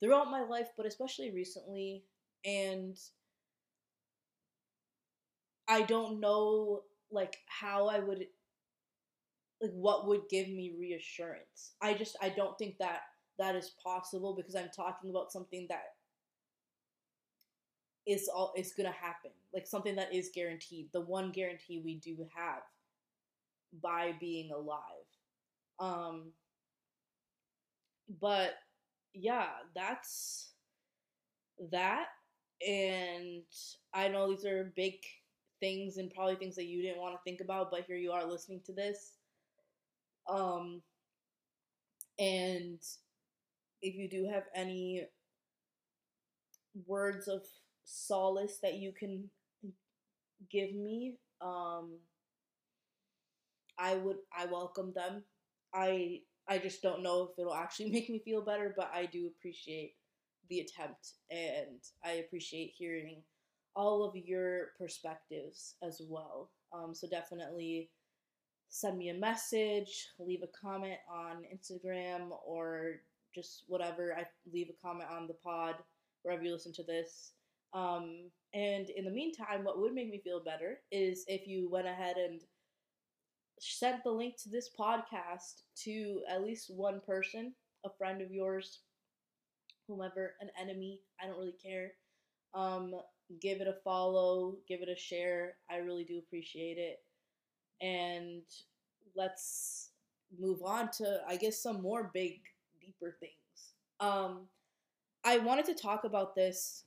throughout 0.00 0.30
my 0.30 0.42
life, 0.42 0.68
but 0.76 0.86
especially 0.86 1.30
recently. 1.30 2.04
And 2.44 2.98
I 5.66 5.82
don't 5.82 6.20
know 6.20 6.82
like 7.10 7.38
how 7.46 7.88
I 7.88 7.98
would 8.00 8.26
like 9.60 9.72
what 9.72 10.06
would 10.06 10.22
give 10.30 10.48
me 10.48 10.74
reassurance. 10.78 11.72
I 11.82 11.94
just 11.94 12.16
I 12.22 12.28
don't 12.28 12.56
think 12.58 12.78
that 12.78 13.02
that 13.38 13.56
is 13.56 13.72
possible 13.82 14.34
because 14.34 14.54
I'm 14.54 14.70
talking 14.74 15.10
about 15.10 15.32
something 15.32 15.66
that 15.68 15.84
is 18.06 18.28
all 18.28 18.52
is 18.56 18.72
gonna 18.72 18.92
happen. 18.92 19.30
Like 19.52 19.66
something 19.66 19.96
that 19.96 20.14
is 20.14 20.30
guaranteed. 20.34 20.88
The 20.92 21.00
one 21.00 21.30
guarantee 21.30 21.82
we 21.84 21.96
do 21.96 22.26
have 22.34 22.62
by 23.82 24.14
being 24.20 24.50
alive. 24.52 24.80
Um 25.80 26.32
but 28.20 28.54
yeah, 29.14 29.48
that's 29.74 30.52
that 31.70 32.06
and 32.66 33.42
I 33.94 34.08
know 34.08 34.30
these 34.30 34.44
are 34.44 34.72
big 34.76 34.94
things 35.60 35.96
and 35.96 36.12
probably 36.12 36.36
things 36.36 36.56
that 36.56 36.66
you 36.66 36.82
didn't 36.82 37.00
want 37.00 37.14
to 37.14 37.20
think 37.24 37.40
about, 37.40 37.70
but 37.70 37.84
here 37.86 37.96
you 37.96 38.12
are 38.12 38.24
listening 38.24 38.60
to 38.66 38.72
this. 38.72 39.17
Um, 40.28 40.82
and 42.18 42.80
if 43.82 43.94
you 43.94 44.08
do 44.08 44.28
have 44.32 44.44
any 44.54 45.06
words 46.86 47.28
of 47.28 47.42
solace 47.84 48.58
that 48.62 48.74
you 48.74 48.92
can 48.92 49.30
give 50.50 50.74
me, 50.74 51.16
um, 51.40 51.98
I 53.78 53.94
would 53.94 54.18
I 54.36 54.46
welcome 54.46 54.92
them. 54.94 55.24
I 55.74 56.22
I 56.48 56.58
just 56.58 56.82
don't 56.82 57.02
know 57.02 57.22
if 57.24 57.38
it'll 57.38 57.54
actually 57.54 57.90
make 57.92 58.08
me 58.10 58.18
feel 58.24 58.42
better, 58.42 58.74
but 58.76 58.90
I 58.92 59.06
do 59.06 59.26
appreciate 59.28 59.94
the 60.48 60.60
attempt 60.60 61.14
and 61.30 61.80
I 62.04 62.12
appreciate 62.12 62.72
hearing 62.76 63.22
all 63.76 64.02
of 64.02 64.16
your 64.16 64.68
perspectives 64.78 65.76
as 65.82 66.00
well. 66.08 66.50
Um, 66.72 66.94
so 66.94 67.06
definitely 67.08 67.90
send 68.68 68.98
me 68.98 69.08
a 69.08 69.14
message, 69.14 70.08
leave 70.18 70.42
a 70.42 70.66
comment 70.66 70.98
on 71.10 71.44
Instagram, 71.54 72.30
or 72.46 73.00
just 73.34 73.64
whatever. 73.66 74.14
I 74.16 74.26
leave 74.52 74.68
a 74.70 74.86
comment 74.86 75.08
on 75.10 75.26
the 75.26 75.34
pod 75.34 75.76
wherever 76.22 76.42
you 76.42 76.52
listen 76.52 76.72
to 76.74 76.82
this. 76.82 77.32
Um, 77.74 78.30
and 78.54 78.88
in 78.90 79.04
the 79.04 79.10
meantime, 79.10 79.64
what 79.64 79.78
would 79.78 79.92
make 79.92 80.10
me 80.10 80.20
feel 80.22 80.42
better 80.42 80.80
is 80.90 81.24
if 81.28 81.46
you 81.46 81.68
went 81.70 81.86
ahead 81.86 82.16
and 82.16 82.40
sent 83.60 84.02
the 84.04 84.10
link 84.10 84.34
to 84.42 84.48
this 84.48 84.70
podcast 84.78 85.62
to 85.84 86.22
at 86.30 86.42
least 86.42 86.70
one 86.74 87.00
person, 87.06 87.52
a 87.84 87.90
friend 87.98 88.22
of 88.22 88.30
yours, 88.30 88.80
whomever, 89.86 90.34
an 90.40 90.50
enemy. 90.60 91.00
I 91.20 91.26
don't 91.26 91.38
really 91.38 91.56
care. 91.62 91.92
Um, 92.54 92.94
give 93.40 93.60
it 93.60 93.68
a 93.68 93.76
follow, 93.84 94.56
give 94.68 94.80
it 94.82 94.88
a 94.88 94.96
share. 94.96 95.54
I 95.70 95.76
really 95.76 96.04
do 96.04 96.18
appreciate 96.18 96.78
it. 96.78 96.98
And 97.80 98.42
let's 99.16 99.90
move 100.38 100.62
on 100.64 100.90
to, 100.98 101.20
I 101.28 101.36
guess, 101.36 101.62
some 101.62 101.82
more 101.82 102.10
big, 102.12 102.40
deeper 102.80 103.16
things. 103.20 103.32
Um, 104.00 104.46
I 105.24 105.38
wanted 105.38 105.66
to 105.66 105.74
talk 105.74 106.04
about 106.04 106.34
this. 106.34 106.84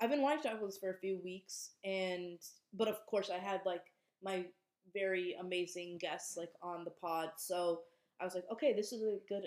I've 0.00 0.10
been 0.10 0.22
wanting 0.22 0.42
to 0.42 0.48
talk 0.48 0.58
about 0.58 0.66
this 0.66 0.78
for 0.78 0.90
a 0.90 0.98
few 0.98 1.20
weeks, 1.22 1.70
and 1.84 2.38
but 2.74 2.88
of 2.88 3.04
course, 3.06 3.30
I 3.30 3.38
had 3.38 3.60
like 3.64 3.84
my 4.22 4.44
very 4.92 5.36
amazing 5.40 5.98
guests 6.00 6.36
like 6.36 6.50
on 6.62 6.84
the 6.84 6.90
pod, 6.90 7.30
so 7.36 7.80
I 8.20 8.24
was 8.24 8.34
like, 8.34 8.44
okay, 8.52 8.72
this 8.72 8.92
is 8.92 9.02
a 9.02 9.18
good, 9.28 9.44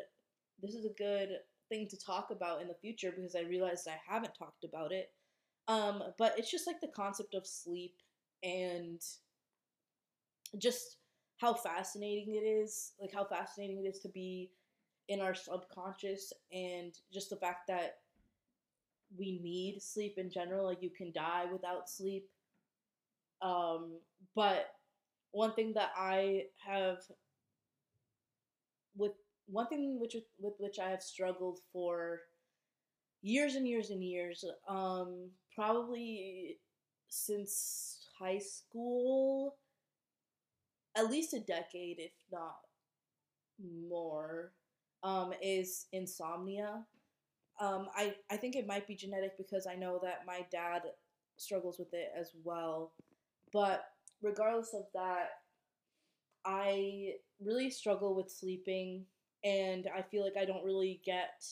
this 0.61 0.73
is 0.73 0.85
a 0.85 0.93
good 0.97 1.29
thing 1.69 1.87
to 1.89 1.97
talk 1.97 2.29
about 2.31 2.61
in 2.61 2.67
the 2.67 2.75
future 2.81 3.11
because 3.15 3.35
I 3.35 3.41
realized 3.41 3.87
I 3.87 3.99
haven't 4.07 4.33
talked 4.37 4.63
about 4.63 4.91
it. 4.91 5.11
Um, 5.67 6.03
but 6.17 6.37
it's 6.37 6.51
just 6.51 6.67
like 6.67 6.81
the 6.81 6.87
concept 6.87 7.33
of 7.33 7.45
sleep 7.45 7.95
and 8.43 9.01
just 10.58 10.98
how 11.38 11.53
fascinating 11.53 12.36
it 12.36 12.46
is, 12.46 12.93
like 13.00 13.13
how 13.13 13.25
fascinating 13.25 13.84
it 13.84 13.88
is 13.88 14.00
to 14.00 14.10
be 14.10 14.51
in 15.08 15.22
our 15.22 15.34
subconscious 15.34 16.31
and 16.51 16.93
just 17.12 17.29
the 17.29 17.36
fact 17.36 17.67
that 17.67 17.98
we 19.17 19.39
need 19.43 19.81
sleep 19.81 20.17
in 20.17 20.29
general 20.29 20.65
like 20.65 20.81
you 20.81 20.89
can 20.89 21.12
die 21.12 21.46
without 21.51 21.89
sleep. 21.89 22.29
Um 23.41 24.00
but 24.36 24.67
one 25.31 25.53
thing 25.53 25.74
that 25.74 25.91
i 25.98 26.43
have 26.65 27.00
with 28.96 29.13
one 29.48 29.67
thing 29.67 30.00
which 30.00 30.15
with 30.39 30.53
which 30.60 30.79
i 30.79 30.89
have 30.89 31.01
struggled 31.01 31.60
for 31.72 32.20
years 33.22 33.55
and 33.55 33.67
years 33.67 33.89
and 33.89 34.03
years 34.03 34.43
um 34.67 35.29
probably 35.55 36.58
since 37.10 38.08
high 38.20 38.39
school 38.39 39.55
at 40.95 41.10
least 41.10 41.33
a 41.33 41.39
decade 41.39 42.00
if 42.00 42.12
not 42.31 42.57
more 43.89 44.51
um, 45.03 45.33
is 45.41 45.88
insomnia. 45.93 46.83
Um, 47.60 47.89
I, 47.95 48.15
I 48.29 48.38
think 48.38 48.55
it 48.55 48.67
might 48.67 48.88
be 48.88 48.95
genetic 48.95 49.38
because 49.38 49.67
I 49.67 49.75
know 49.75 50.00
that 50.03 50.25
my 50.25 50.45
dad 50.51 50.81
struggles 51.38 51.77
with 51.77 51.93
it 51.93 52.12
as 52.17 52.31
well. 52.43 52.93
But 53.53 53.86
regardless 54.21 54.74
of 54.74 54.86
that, 54.93 55.29
I 56.45 57.13
really 57.43 57.69
struggle 57.69 58.15
with 58.15 58.31
sleeping 58.31 59.05
and 59.43 59.88
I 59.95 60.01
feel 60.01 60.24
like 60.24 60.38
I 60.38 60.45
don't 60.45 60.63
really 60.63 61.01
get 61.05 61.45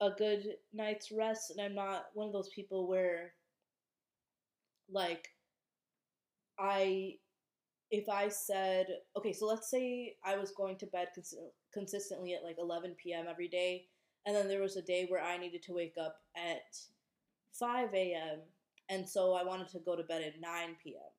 a 0.00 0.10
good 0.10 0.56
night's 0.72 1.12
rest 1.12 1.50
and 1.50 1.60
I'm 1.60 1.74
not 1.74 2.06
one 2.14 2.26
of 2.26 2.32
those 2.32 2.48
people 2.48 2.88
where 2.88 3.32
like 4.90 5.28
I 6.58 7.16
if 7.90 8.08
I 8.08 8.28
said, 8.28 8.86
okay, 9.16 9.32
so 9.32 9.46
let's 9.46 9.70
say 9.70 10.16
I 10.24 10.36
was 10.36 10.52
going 10.52 10.76
to 10.78 10.86
bed 10.86 11.08
cons- 11.14 11.34
consistently 11.72 12.34
at 12.34 12.44
like 12.44 12.56
11 12.58 13.12
p.m. 13.12 13.26
every 13.28 13.48
day, 13.48 13.86
and 14.26 14.34
then 14.36 14.48
there 14.48 14.60
was 14.62 14.76
a 14.76 14.82
day 14.82 15.06
where 15.08 15.22
I 15.22 15.38
needed 15.38 15.62
to 15.64 15.72
wake 15.74 15.96
up 16.00 16.16
at 16.36 16.62
5 17.52 18.14
a.m., 18.14 18.40
and 18.88 19.08
so 19.08 19.34
I 19.34 19.44
wanted 19.44 19.68
to 19.70 19.80
go 19.80 19.96
to 19.96 20.02
bed 20.04 20.22
at 20.22 20.40
9 20.40 20.94
p.m. 20.96 21.10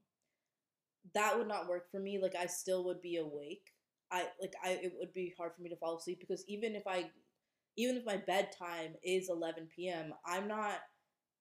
That 1.13 1.37
would 1.37 1.47
not 1.47 1.67
work 1.67 1.89
for 1.91 1.99
me. 1.99 2.19
Like, 2.19 2.35
I 2.35 2.45
still 2.45 2.83
would 2.85 3.01
be 3.01 3.17
awake. 3.17 3.71
I 4.11 4.27
like 4.41 4.53
I 4.63 4.71
it 4.71 4.93
would 4.99 5.13
be 5.13 5.33
hard 5.37 5.53
for 5.55 5.61
me 5.61 5.69
to 5.69 5.75
fall 5.77 5.97
asleep 5.97 6.19
because 6.19 6.43
even 6.47 6.75
if 6.75 6.85
I 6.85 7.09
even 7.77 7.97
if 7.97 8.05
my 8.05 8.17
bedtime 8.17 8.95
is 9.03 9.29
11 9.29 9.89
p.m., 9.89 10.13
I'm 10.25 10.47
not 10.47 10.79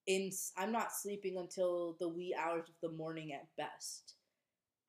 in 0.07 0.31
I'm 0.59 0.73
not 0.73 0.93
sleeping 0.93 1.39
until 1.39 1.97
the 2.01 2.09
wee 2.09 2.37
hours 2.39 2.69
of 2.69 2.77
the 2.83 2.97
morning 2.97 3.33
at 3.33 3.49
best. 3.59 4.15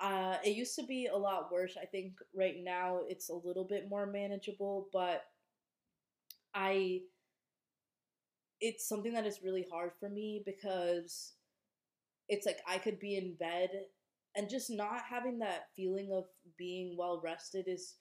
Uh, 0.02 0.38
it 0.44 0.56
used 0.56 0.76
to 0.76 0.84
be 0.84 1.06
a 1.08 1.16
lot 1.18 1.52
worse. 1.52 1.78
I 1.82 1.86
think 1.86 2.14
right 2.36 2.56
now 2.64 3.02
it's 3.08 3.30
a 3.30 3.36
little 3.36 3.66
bit 3.66 3.88
more 3.90 4.06
manageable, 4.08 4.90
but 4.92 5.26
I 6.54 7.02
it's 8.60 8.88
something 8.88 9.14
that 9.14 9.26
is 9.26 9.42
really 9.44 9.66
hard 9.72 9.92
for 10.00 10.10
me 10.10 10.42
because 10.46 11.34
it's 12.30 12.46
like 12.46 12.60
I 12.68 12.80
could 12.80 13.00
be 13.00 13.18
in 13.18 13.36
bed 13.36 13.70
and 14.36 14.50
just 14.50 14.72
not 14.72 15.02
having 15.10 15.40
that 15.40 15.68
feeling 15.76 16.12
of 16.14 16.26
being 16.58 16.96
well 16.98 17.22
rested 17.24 17.68
is 17.68 17.96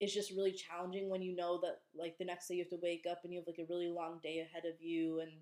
is 0.00 0.14
just 0.14 0.32
really 0.32 0.52
challenging 0.52 1.10
when 1.10 1.22
you 1.22 1.36
know 1.36 1.60
that 1.62 1.78
like 1.98 2.18
the 2.18 2.26
next 2.26 2.48
day 2.48 2.56
you 2.56 2.64
have 2.64 2.70
to 2.70 2.80
wake 2.82 3.04
up 3.10 3.20
and 3.24 3.32
you 3.32 3.40
have 3.40 3.48
like 3.48 3.60
a 3.60 3.70
really 3.72 3.88
long 3.90 4.20
day 4.22 4.40
ahead 4.40 4.64
of 4.66 4.80
you 4.82 5.20
and 5.20 5.32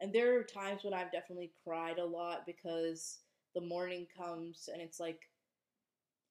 and 0.00 0.12
there 0.14 0.38
are 0.38 0.44
times 0.44 0.84
when 0.84 0.94
I've 0.94 1.12
definitely 1.12 1.52
cried 1.64 1.98
a 1.98 2.06
lot 2.06 2.46
because 2.46 3.20
the 3.54 3.62
morning 3.62 4.06
comes 4.18 4.68
and 4.72 4.82
it's 4.82 5.00
like 5.00 5.20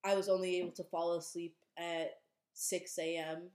I 0.04 0.16
was 0.16 0.30
only 0.30 0.58
able 0.58 0.72
to 0.72 0.84
fall 0.86 1.18
asleep 1.18 1.56
at 1.78 2.12
6 2.54 2.98
a.m. 3.00 3.50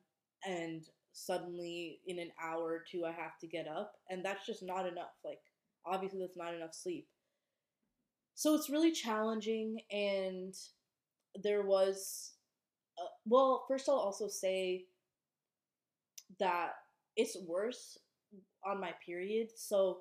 and 0.47 0.85
suddenly 1.13 2.01
in 2.07 2.19
an 2.19 2.31
hour 2.43 2.65
or 2.65 2.85
two 2.91 3.05
I 3.05 3.13
have 3.13 3.39
to 3.41 3.47
get 3.47 3.69
up 3.69 3.93
and 4.11 4.25
that's 4.25 4.45
just 4.45 4.65
not 4.65 4.87
enough 4.87 5.13
like 5.25 5.39
obviously 5.87 6.19
that's 6.21 6.37
not 6.37 6.55
enough 6.55 6.75
sleep 6.75 7.07
so 8.35 8.55
it's 8.55 8.69
really 8.69 8.91
challenging 8.91 9.79
and 9.93 10.55
there 11.41 11.63
was 11.63 12.33
uh, 12.99 13.07
well 13.27 13.65
first 13.69 13.89
I'll 13.89 13.95
also 13.95 14.27
say 14.27 14.87
that 16.41 16.73
it's 17.17 17.37
worse 17.47 17.97
on 18.67 18.81
my 18.81 18.91
period 19.07 19.49
so 19.57 19.99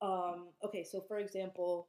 um 0.00 0.48
okay 0.64 0.84
so 0.84 1.00
for 1.08 1.18
example 1.18 1.88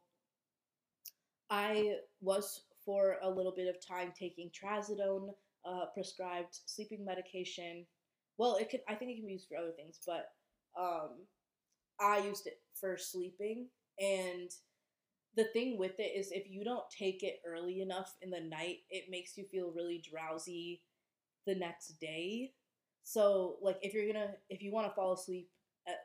I 1.50 1.97
was 2.21 2.62
for 2.88 3.17
a 3.21 3.30
little 3.30 3.54
bit 3.54 3.67
of 3.67 3.86
time 3.86 4.13
taking 4.17 4.50
trazodone, 4.50 5.32
uh, 5.67 5.88
prescribed 5.93 6.58
sleeping 6.65 7.04
medication. 7.06 7.86
Well, 8.38 8.56
it 8.56 8.69
can 8.69 8.80
I 8.88 8.95
think 8.95 9.12
it 9.12 9.15
can 9.17 9.28
be 9.28 9.34
used 9.34 9.50
for 9.50 9.58
other 9.58 9.73
things, 9.76 10.00
but 10.08 10.30
um, 10.80 11.10
I 12.00 12.19
used 12.19 12.47
it 12.47 12.62
for 12.80 12.97
sleeping. 12.97 13.67
And 14.00 14.50
the 15.36 15.45
thing 15.54 15.78
with 15.78 16.00
it 16.00 16.17
is, 16.17 16.32
if 16.32 16.50
you 16.50 16.63
don't 16.63 16.89
take 16.97 17.23
it 17.23 17.41
early 17.45 17.82
enough 17.82 18.15
in 18.21 18.30
the 18.30 18.39
night, 18.39 18.78
it 18.89 19.06
makes 19.10 19.38
you 19.38 19.45
feel 19.52 19.73
really 19.76 20.02
drowsy 20.10 20.82
the 21.45 21.56
next 21.56 22.00
day. 22.00 22.54
So, 23.04 23.58
like, 23.62 23.78
if 23.82 23.93
you're 23.93 24.12
gonna, 24.12 24.34
if 24.50 24.62
you 24.62 24.71
want 24.71 24.88
to 24.88 24.93
fall 24.93 25.13
asleep 25.13 25.50
at 25.88 25.95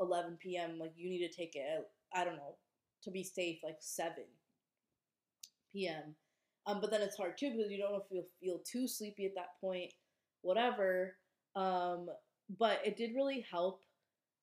11 0.00 0.38
p.m., 0.40 0.78
like, 0.78 0.92
you 0.96 1.08
need 1.08 1.26
to 1.26 1.34
take 1.34 1.54
it 1.54 1.64
at, 1.76 2.20
I 2.20 2.24
don't 2.24 2.36
know, 2.36 2.56
to 3.04 3.10
be 3.10 3.24
safe, 3.24 3.58
like 3.62 3.78
7 3.80 4.14
p.m. 5.72 6.14
Um, 6.70 6.80
but 6.80 6.90
then 6.90 7.02
it's 7.02 7.16
hard 7.16 7.36
too 7.36 7.50
because 7.50 7.70
you 7.70 7.78
don't 7.78 7.92
know 7.92 8.02
if 8.04 8.10
you'll 8.10 8.28
feel 8.40 8.60
too 8.64 8.86
sleepy 8.86 9.26
at 9.26 9.34
that 9.34 9.60
point, 9.60 9.92
whatever. 10.42 11.16
Um, 11.56 12.08
but 12.58 12.80
it 12.84 12.96
did 12.96 13.14
really 13.14 13.44
help. 13.50 13.82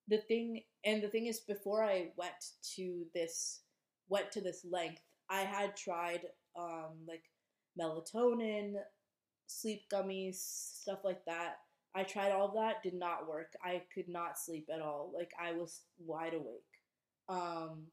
The 0.07 0.17
thing, 0.17 0.63
and 0.85 1.01
the 1.03 1.09
thing 1.09 1.27
is, 1.27 1.41
before 1.41 1.83
I 1.83 2.09
went 2.15 2.53
to 2.75 3.05
this, 3.13 3.61
went 4.09 4.31
to 4.31 4.41
this 4.41 4.65
length, 4.69 5.01
I 5.29 5.41
had 5.41 5.75
tried 5.75 6.21
um, 6.57 6.95
like 7.07 7.23
melatonin, 7.79 8.75
sleep 9.47 9.83
gummies, 9.91 10.35
stuff 10.35 10.99
like 11.03 11.23
that. 11.25 11.57
I 11.95 12.03
tried 12.03 12.31
all 12.31 12.47
of 12.47 12.53
that, 12.55 12.83
did 12.83 12.93
not 12.93 13.27
work. 13.27 13.53
I 13.63 13.81
could 13.93 14.07
not 14.07 14.37
sleep 14.37 14.69
at 14.73 14.81
all. 14.81 15.11
Like 15.15 15.31
I 15.41 15.51
was 15.53 15.81
wide 15.97 16.33
awake, 16.33 16.61
um, 17.27 17.83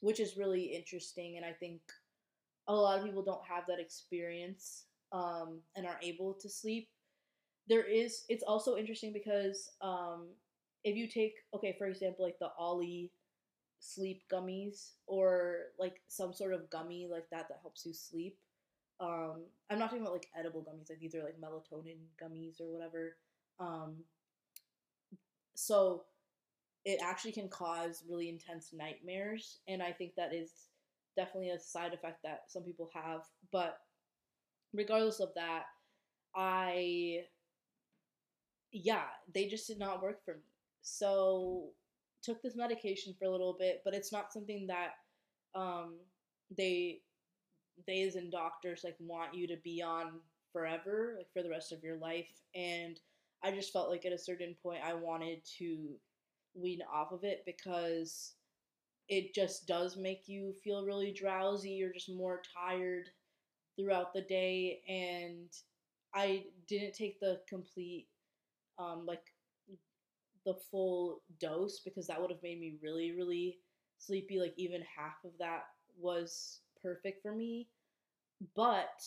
which 0.00 0.20
is 0.20 0.36
really 0.36 0.64
interesting, 0.64 1.36
and 1.36 1.46
I 1.46 1.52
think 1.52 1.80
a 2.68 2.74
lot 2.74 2.98
of 2.98 3.04
people 3.04 3.22
don't 3.22 3.44
have 3.46 3.64
that 3.68 3.78
experience 3.78 4.84
um, 5.12 5.60
and 5.76 5.86
are 5.86 5.98
able 6.02 6.34
to 6.34 6.48
sleep. 6.48 6.88
There 7.68 7.84
is, 7.84 8.24
it's 8.28 8.44
also 8.44 8.76
interesting 8.76 9.12
because 9.12 9.70
um, 9.80 10.28
if 10.84 10.96
you 10.96 11.08
take, 11.08 11.34
okay, 11.54 11.74
for 11.78 11.86
example, 11.86 12.24
like 12.24 12.38
the 12.38 12.50
Olly 12.58 13.12
sleep 13.78 14.22
gummies 14.32 14.92
or 15.06 15.66
like 15.78 16.00
some 16.08 16.32
sort 16.32 16.52
of 16.52 16.70
gummy 16.70 17.08
like 17.10 17.28
that 17.30 17.48
that 17.48 17.58
helps 17.62 17.84
you 17.84 17.92
sleep. 17.92 18.38
Um, 18.98 19.42
I'm 19.70 19.78
not 19.78 19.86
talking 19.90 20.02
about 20.02 20.14
like 20.14 20.28
edible 20.38 20.62
gummies, 20.62 20.88
like 20.88 21.00
these 21.00 21.14
are 21.14 21.22
like 21.22 21.40
melatonin 21.40 21.98
gummies 22.22 22.60
or 22.60 22.72
whatever. 22.72 23.16
Um, 23.60 23.96
so 25.54 26.04
it 26.84 27.00
actually 27.02 27.32
can 27.32 27.48
cause 27.48 28.04
really 28.08 28.28
intense 28.28 28.70
nightmares, 28.72 29.58
and 29.66 29.82
I 29.82 29.92
think 29.92 30.14
that 30.16 30.32
is 30.32 30.50
definitely 31.16 31.50
a 31.50 31.58
side 31.58 31.94
effect 31.94 32.22
that 32.22 32.44
some 32.48 32.62
people 32.62 32.90
have. 32.94 33.22
But 33.52 33.78
regardless 34.72 35.20
of 35.20 35.30
that, 35.34 35.64
I, 36.34 37.24
yeah, 38.72 39.04
they 39.32 39.46
just 39.46 39.66
did 39.66 39.78
not 39.78 40.02
work 40.02 40.24
for 40.24 40.34
me. 40.34 40.40
So 40.82 41.70
took 42.22 42.42
this 42.42 42.56
medication 42.56 43.14
for 43.18 43.24
a 43.26 43.30
little 43.30 43.56
bit, 43.58 43.82
but 43.84 43.94
it's 43.94 44.12
not 44.12 44.32
something 44.32 44.66
that 44.66 44.94
um, 45.54 45.94
they 46.56 47.00
they 47.86 48.02
as 48.02 48.16
in 48.16 48.30
doctors 48.30 48.82
like 48.84 48.96
want 48.98 49.34
you 49.34 49.46
to 49.46 49.56
be 49.62 49.82
on 49.82 50.20
forever, 50.52 51.14
like 51.16 51.30
for 51.32 51.42
the 51.42 51.50
rest 51.50 51.72
of 51.72 51.82
your 51.82 51.96
life. 51.96 52.28
And 52.54 52.98
I 53.42 53.50
just 53.50 53.72
felt 53.72 53.90
like 53.90 54.06
at 54.06 54.12
a 54.12 54.18
certain 54.18 54.56
point 54.62 54.80
I 54.84 54.94
wanted 54.94 55.44
to 55.58 55.90
wean 56.54 56.80
off 56.92 57.12
of 57.12 57.22
it 57.22 57.42
because 57.44 58.32
it 59.08 59.34
just 59.34 59.66
does 59.66 59.96
make 59.96 60.28
you 60.28 60.54
feel 60.64 60.84
really 60.84 61.12
drowsy. 61.12 61.70
You're 61.70 61.92
just 61.92 62.10
more 62.10 62.42
tired 62.56 63.08
throughout 63.76 64.14
the 64.14 64.22
day, 64.22 64.82
and 64.88 65.50
I 66.14 66.44
didn't 66.68 66.94
take 66.94 67.20
the 67.20 67.40
complete, 67.48 68.08
um, 68.78 69.06
like 69.06 69.22
the 70.44 70.54
full 70.70 71.22
dose 71.40 71.80
because 71.80 72.06
that 72.06 72.20
would 72.20 72.30
have 72.30 72.42
made 72.42 72.60
me 72.60 72.74
really, 72.82 73.12
really 73.12 73.58
sleepy. 73.98 74.38
Like 74.38 74.54
even 74.56 74.82
half 74.82 75.24
of 75.24 75.32
that 75.38 75.64
was 75.98 76.60
perfect 76.82 77.22
for 77.22 77.34
me. 77.34 77.68
But 78.54 79.04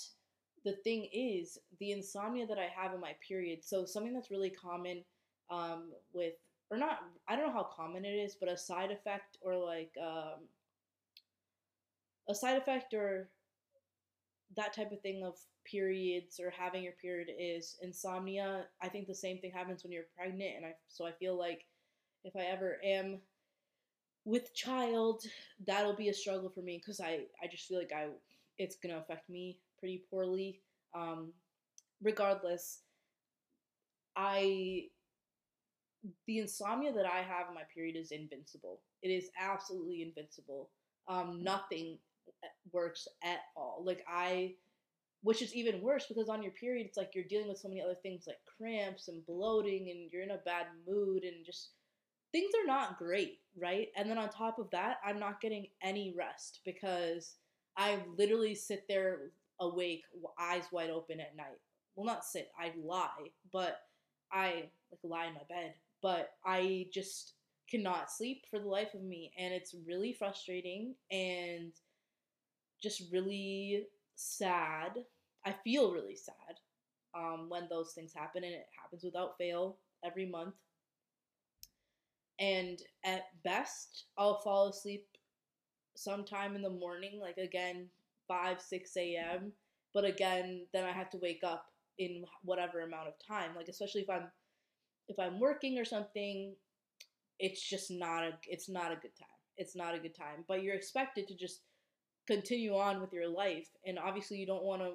the 0.65 0.73
thing 0.83 1.07
is, 1.13 1.57
the 1.79 1.91
insomnia 1.91 2.47
that 2.47 2.57
I 2.57 2.69
have 2.75 2.93
in 2.93 2.99
my 2.99 3.13
period, 3.27 3.63
so 3.63 3.85
something 3.85 4.13
that's 4.13 4.31
really 4.31 4.49
common 4.49 5.03
um, 5.49 5.91
with, 6.13 6.33
or 6.71 6.77
not, 6.77 6.99
I 7.27 7.35
don't 7.35 7.47
know 7.47 7.53
how 7.53 7.69
common 7.75 8.05
it 8.05 8.09
is, 8.13 8.35
but 8.35 8.49
a 8.49 8.57
side 8.57 8.91
effect 8.91 9.37
or 9.41 9.55
like 9.55 9.91
um, 10.01 10.45
a 12.29 12.35
side 12.35 12.57
effect 12.57 12.93
or 12.93 13.29
that 14.55 14.73
type 14.73 14.91
of 14.91 15.01
thing 15.01 15.23
of 15.23 15.35
periods 15.65 16.39
or 16.39 16.51
having 16.51 16.83
your 16.83 16.93
period 16.93 17.29
is 17.39 17.77
insomnia. 17.81 18.65
I 18.81 18.89
think 18.89 19.07
the 19.07 19.15
same 19.15 19.39
thing 19.39 19.51
happens 19.51 19.83
when 19.83 19.91
you're 19.91 20.03
pregnant, 20.15 20.57
and 20.57 20.65
I 20.65 20.73
so 20.87 21.05
I 21.05 21.11
feel 21.11 21.37
like 21.37 21.65
if 22.23 22.35
I 22.35 22.45
ever 22.51 22.77
am 22.83 23.19
with 24.25 24.53
child, 24.53 25.23
that'll 25.65 25.95
be 25.95 26.09
a 26.09 26.13
struggle 26.13 26.49
for 26.49 26.61
me 26.61 26.77
because 26.77 26.99
I 26.99 27.21
I 27.41 27.47
just 27.49 27.67
feel 27.67 27.79
like 27.79 27.93
I 27.95 28.07
it's 28.57 28.75
gonna 28.75 28.99
affect 28.99 29.29
me 29.29 29.57
pretty 29.79 30.03
poorly. 30.09 30.61
Um, 30.93 31.33
regardless, 32.01 32.81
I 34.15 34.87
the 36.27 36.39
insomnia 36.39 36.93
that 36.93 37.05
I 37.05 37.17
have 37.17 37.47
in 37.49 37.55
my 37.55 37.63
period 37.73 37.95
is 37.95 38.11
invincible. 38.11 38.79
It 39.01 39.09
is 39.09 39.29
absolutely 39.39 40.01
invincible. 40.01 40.69
Um, 41.07 41.43
nothing 41.43 41.97
works 42.71 43.07
at 43.23 43.39
all. 43.55 43.83
Like 43.85 44.05
I, 44.07 44.55
which 45.21 45.41
is 45.41 45.53
even 45.53 45.81
worse 45.81 46.05
because 46.07 46.29
on 46.29 46.43
your 46.43 46.53
period, 46.53 46.85
it's 46.87 46.97
like 46.97 47.11
you're 47.13 47.25
dealing 47.25 47.49
with 47.49 47.57
so 47.57 47.67
many 47.67 47.81
other 47.81 47.97
things 48.01 48.25
like 48.27 48.37
cramps 48.57 49.07
and 49.07 49.25
bloating, 49.25 49.89
and 49.89 50.09
you're 50.11 50.23
in 50.23 50.31
a 50.31 50.37
bad 50.45 50.67
mood, 50.87 51.23
and 51.23 51.45
just 51.45 51.71
things 52.31 52.51
are 52.61 52.67
not 52.67 52.97
great, 52.97 53.39
right? 53.57 53.87
And 53.97 54.09
then 54.09 54.17
on 54.17 54.29
top 54.29 54.59
of 54.59 54.69
that, 54.71 54.97
I'm 55.03 55.19
not 55.19 55.41
getting 55.41 55.67
any 55.83 56.13
rest 56.17 56.61
because 56.65 57.35
I 57.77 57.99
literally 58.17 58.55
sit 58.55 58.85
there 58.87 59.31
awake, 59.59 60.03
eyes 60.39 60.65
wide 60.71 60.89
open 60.89 61.19
at 61.19 61.35
night. 61.35 61.59
Well, 61.95 62.05
not 62.05 62.23
sit, 62.23 62.51
I 62.57 62.71
lie, 62.81 63.31
but 63.51 63.79
I 64.31 64.69
like 64.91 64.99
lie 65.03 65.25
in 65.25 65.33
my 65.33 65.41
bed, 65.49 65.73
but 66.01 66.31
I 66.45 66.87
just 66.93 67.33
cannot 67.69 68.11
sleep 68.11 68.45
for 68.49 68.59
the 68.59 68.67
life 68.67 68.93
of 68.93 69.03
me, 69.03 69.31
and 69.37 69.53
it's 69.53 69.75
really 69.85 70.13
frustrating 70.13 70.95
and 71.11 71.71
just 72.81 73.03
really 73.11 73.87
sad. 74.15 75.05
I 75.45 75.53
feel 75.63 75.93
really 75.93 76.15
sad 76.15 76.59
um, 77.15 77.47
when 77.49 77.67
those 77.69 77.93
things 77.93 78.13
happen, 78.13 78.43
and 78.43 78.53
it 78.53 78.67
happens 78.81 79.03
without 79.03 79.37
fail 79.37 79.77
every 80.03 80.25
month. 80.25 80.55
And 82.39 82.79
at 83.03 83.23
best, 83.43 84.05
I'll 84.17 84.39
fall 84.39 84.69
asleep 84.69 85.05
sometime 85.95 86.55
in 86.55 86.61
the 86.61 86.69
morning, 86.69 87.19
like 87.19 87.37
again, 87.37 87.87
5, 88.27 88.61
6 88.61 88.97
a.m. 88.97 89.51
But 89.93 90.05
again, 90.05 90.65
then 90.71 90.85
I 90.85 90.91
have 90.91 91.09
to 91.11 91.17
wake 91.17 91.43
up 91.43 91.65
in 91.97 92.23
whatever 92.43 92.81
amount 92.81 93.09
of 93.09 93.13
time. 93.25 93.51
Like 93.55 93.67
especially 93.67 94.01
if 94.01 94.09
I'm 94.09 94.31
if 95.09 95.19
I'm 95.19 95.39
working 95.39 95.77
or 95.77 95.85
something, 95.85 96.55
it's 97.39 97.61
just 97.61 97.91
not 97.91 98.23
a 98.23 98.31
it's 98.47 98.69
not 98.69 98.91
a 98.91 98.95
good 98.95 99.15
time. 99.17 99.27
It's 99.57 99.75
not 99.75 99.95
a 99.95 99.99
good 99.99 100.15
time. 100.15 100.45
But 100.47 100.63
you're 100.63 100.75
expected 100.75 101.27
to 101.27 101.35
just 101.35 101.61
continue 102.27 102.75
on 102.75 103.01
with 103.01 103.11
your 103.11 103.27
life. 103.27 103.67
And 103.85 103.99
obviously, 103.99 104.37
you 104.37 104.45
don't 104.45 104.63
want 104.63 104.81
to 104.81 104.93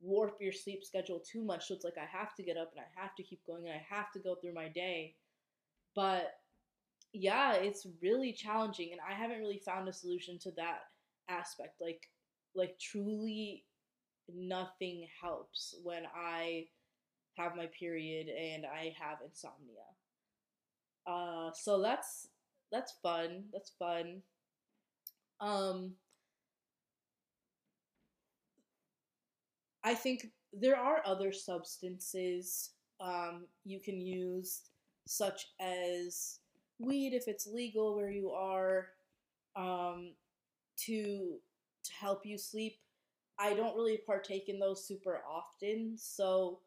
warp 0.00 0.36
your 0.40 0.52
sleep 0.52 0.84
schedule 0.84 1.20
too 1.20 1.44
much. 1.44 1.68
So 1.68 1.74
it's 1.74 1.84
like 1.84 1.96
I 1.96 2.18
have 2.18 2.34
to 2.34 2.42
get 2.42 2.56
up 2.56 2.72
and 2.72 2.84
I 2.84 3.00
have 3.00 3.14
to 3.14 3.22
keep 3.22 3.40
going 3.46 3.68
and 3.68 3.74
I 3.74 3.94
have 3.94 4.10
to 4.12 4.18
go 4.18 4.34
through 4.34 4.54
my 4.54 4.68
day. 4.68 5.14
But 5.94 6.32
yeah, 7.12 7.54
it's 7.54 7.86
really 8.00 8.32
challenging, 8.32 8.90
and 8.92 9.00
I 9.06 9.14
haven't 9.14 9.38
really 9.38 9.60
found 9.64 9.88
a 9.88 9.92
solution 9.92 10.38
to 10.40 10.50
that 10.52 10.80
aspect. 11.28 11.80
Like, 11.80 12.08
like 12.54 12.78
truly, 12.78 13.64
nothing 14.34 15.06
helps 15.20 15.74
when 15.82 16.04
I 16.16 16.66
have 17.36 17.56
my 17.56 17.66
period 17.78 18.28
and 18.28 18.64
I 18.66 18.94
have 19.00 19.18
insomnia. 19.24 19.86
Uh, 21.06 21.50
so 21.54 21.80
that's 21.80 22.28
that's 22.70 22.92
fun. 23.02 23.44
That's 23.52 23.70
fun. 23.78 24.22
Um, 25.40 25.94
I 29.84 29.94
think 29.94 30.28
there 30.52 30.76
are 30.76 31.02
other 31.04 31.32
substances 31.32 32.70
um, 33.00 33.46
you 33.64 33.80
can 33.80 34.00
use, 34.00 34.62
such 35.06 35.48
as 35.60 36.38
weed 36.78 37.14
if 37.14 37.26
it's 37.26 37.46
legal 37.46 37.96
where 37.96 38.10
you 38.10 38.30
are, 38.30 38.88
um, 39.56 40.12
to 40.78 41.38
to 41.84 41.92
help 42.00 42.24
you 42.24 42.38
sleep. 42.38 42.76
I 43.38 43.54
don't 43.54 43.74
really 43.74 43.98
partake 44.06 44.48
in 44.48 44.60
those 44.60 44.86
super 44.86 45.22
often, 45.28 45.96
so 45.98 46.60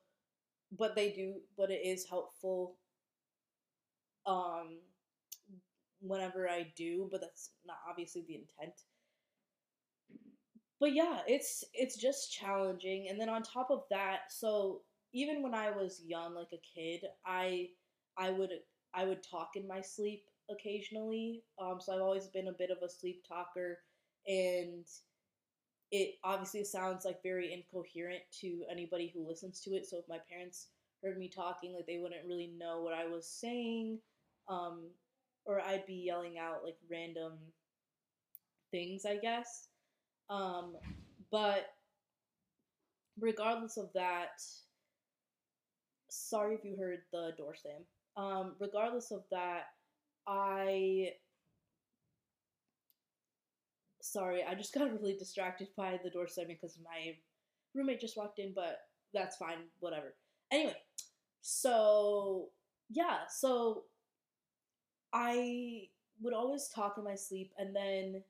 but 0.77 0.95
they 0.95 1.11
do, 1.11 1.35
but 1.57 1.71
it 1.71 1.81
is 1.85 2.05
helpful 2.07 2.77
um 4.25 4.79
whenever 5.99 6.47
I 6.49 6.71
do, 6.75 7.07
but 7.11 7.21
that's 7.21 7.51
not 7.65 7.77
obviously 7.89 8.23
the 8.27 8.35
intent 8.35 8.73
but 10.79 10.93
yeah, 10.93 11.19
it's 11.27 11.63
it's 11.73 11.95
just 11.97 12.31
challenging. 12.33 13.07
And 13.09 13.19
then 13.19 13.29
on 13.29 13.43
top 13.43 13.71
of 13.71 13.83
that, 13.89 14.31
so 14.31 14.81
even 15.13 15.41
when 15.41 15.53
I 15.53 15.71
was 15.71 16.01
young, 16.05 16.35
like 16.35 16.51
a 16.53 16.61
kid, 16.79 17.05
I 17.25 17.69
I 18.17 18.31
would 18.31 18.51
I 18.93 19.05
would 19.05 19.23
talk 19.23 19.51
in 19.55 19.67
my 19.67 19.81
sleep 19.81 20.23
occasionally. 20.49 21.43
Um, 21.59 21.79
so 21.79 21.93
I've 21.95 22.01
always 22.01 22.27
been 22.27 22.49
a 22.49 22.53
bit 22.53 22.71
of 22.71 22.77
a 22.83 22.89
sleep 22.89 23.23
talker, 23.27 23.79
and 24.27 24.85
it 25.95 26.15
obviously 26.25 26.61
sounds 26.65 27.05
like 27.05 27.23
very 27.23 27.53
incoherent 27.53 28.21
to 28.41 28.63
anybody 28.69 29.13
who 29.15 29.25
listens 29.25 29.61
to 29.61 29.69
it. 29.75 29.87
So 29.87 29.97
if 29.97 30.03
my 30.09 30.17
parents 30.29 30.67
heard 31.01 31.17
me 31.17 31.29
talking, 31.29 31.73
like 31.73 31.87
they 31.87 31.99
wouldn't 31.99 32.27
really 32.27 32.51
know 32.59 32.81
what 32.81 32.93
I 32.93 33.05
was 33.05 33.25
saying, 33.25 33.99
um, 34.49 34.89
or 35.45 35.61
I'd 35.61 35.85
be 35.85 36.03
yelling 36.05 36.37
out 36.37 36.65
like 36.65 36.75
random 36.91 37.31
things, 38.71 39.05
I 39.05 39.15
guess. 39.15 39.69
Um, 40.29 40.75
but 41.31 41.67
regardless 43.17 43.77
of 43.77 43.87
that, 43.93 44.41
sorry 46.09 46.55
if 46.55 46.65
you 46.65 46.75
heard 46.77 47.03
the 47.13 47.31
door 47.37 47.55
slam. 47.55 47.85
Um, 48.17 48.55
regardless 48.59 49.11
of 49.11 49.23
that, 49.31 49.67
I 50.27 51.13
sorry, 54.05 54.43
I 54.43 54.55
just 54.55 54.73
got 54.77 54.91
really 54.91 55.15
distracted 55.17 55.69
by 55.75 55.99
the 56.03 56.09
door 56.09 56.27
slamming 56.27 56.57
because 56.61 56.77
my 56.83 57.15
roommate 57.73 58.01
just 58.01 58.17
walked 58.17 58.39
in, 58.39 58.53
but 58.53 58.79
that's 59.13 59.37
fine, 59.37 59.57
whatever. 59.79 60.15
Anyway, 60.51 60.75
so 61.41 62.49
yeah, 62.89 63.19
so 63.29 63.83
I 65.13 65.87
would 66.21 66.33
always 66.33 66.69
talk 66.73 66.95
in 66.97 67.03
my 67.03 67.15
sleep 67.15 67.51
and 67.57 67.75
then 67.75 68.23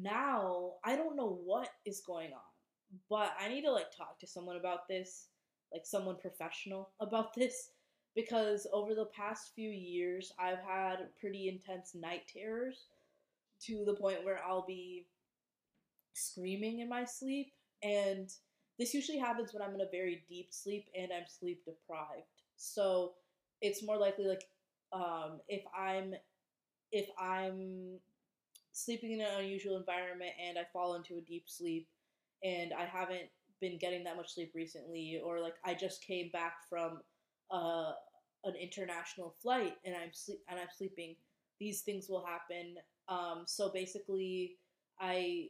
now 0.00 0.72
I 0.84 0.96
don't 0.96 1.16
know 1.16 1.38
what 1.44 1.68
is 1.84 2.00
going 2.00 2.32
on, 2.32 2.98
but 3.10 3.32
I 3.38 3.48
need 3.48 3.62
to 3.62 3.72
like 3.72 3.94
talk 3.96 4.18
to 4.20 4.26
someone 4.26 4.56
about 4.56 4.88
this, 4.88 5.28
like 5.72 5.84
someone 5.84 6.16
professional 6.16 6.90
about 7.00 7.34
this, 7.36 7.70
because 8.14 8.66
over 8.72 8.94
the 8.94 9.06
past 9.06 9.52
few 9.54 9.70
years 9.70 10.32
I've 10.38 10.60
had 10.60 11.08
pretty 11.20 11.48
intense 11.48 11.94
night 11.94 12.22
terrors 12.32 12.86
to 13.66 13.84
the 13.84 13.94
point 13.94 14.24
where 14.24 14.40
I'll 14.46 14.66
be 14.66 15.06
screaming 16.12 16.80
in 16.80 16.88
my 16.88 17.04
sleep 17.04 17.52
and 17.82 18.30
this 18.78 18.94
usually 18.94 19.18
happens 19.18 19.52
when 19.52 19.62
I'm 19.62 19.74
in 19.74 19.80
a 19.80 19.90
very 19.90 20.24
deep 20.28 20.48
sleep 20.50 20.88
and 20.96 21.12
I'm 21.12 21.26
sleep 21.28 21.64
deprived. 21.64 22.26
So 22.56 23.12
it's 23.60 23.84
more 23.84 23.96
likely 23.96 24.26
like 24.26 24.44
um, 24.92 25.40
if 25.48 25.62
I'm 25.78 26.14
if 26.90 27.08
I'm 27.18 27.98
sleeping 28.72 29.12
in 29.12 29.20
an 29.20 29.40
unusual 29.40 29.76
environment 29.76 30.32
and 30.44 30.58
I 30.58 30.62
fall 30.72 30.94
into 30.94 31.16
a 31.16 31.20
deep 31.20 31.44
sleep 31.46 31.88
and 32.42 32.72
I 32.72 32.84
haven't 32.84 33.28
been 33.60 33.78
getting 33.78 34.04
that 34.04 34.16
much 34.16 34.34
sleep 34.34 34.52
recently 34.54 35.20
or 35.24 35.40
like 35.40 35.54
I 35.64 35.74
just 35.74 36.04
came 36.04 36.30
back 36.32 36.54
from 36.68 37.00
uh, 37.54 37.92
an 38.44 38.54
international 38.60 39.34
flight 39.40 39.74
and 39.84 39.94
I'm 39.94 40.12
sleep 40.12 40.40
and 40.48 40.58
I'm 40.58 40.68
sleeping 40.76 41.16
these 41.60 41.82
things 41.82 42.08
will 42.08 42.24
happen 42.26 42.74
um, 43.08 43.44
so 43.46 43.70
basically 43.72 44.56
I 45.00 45.48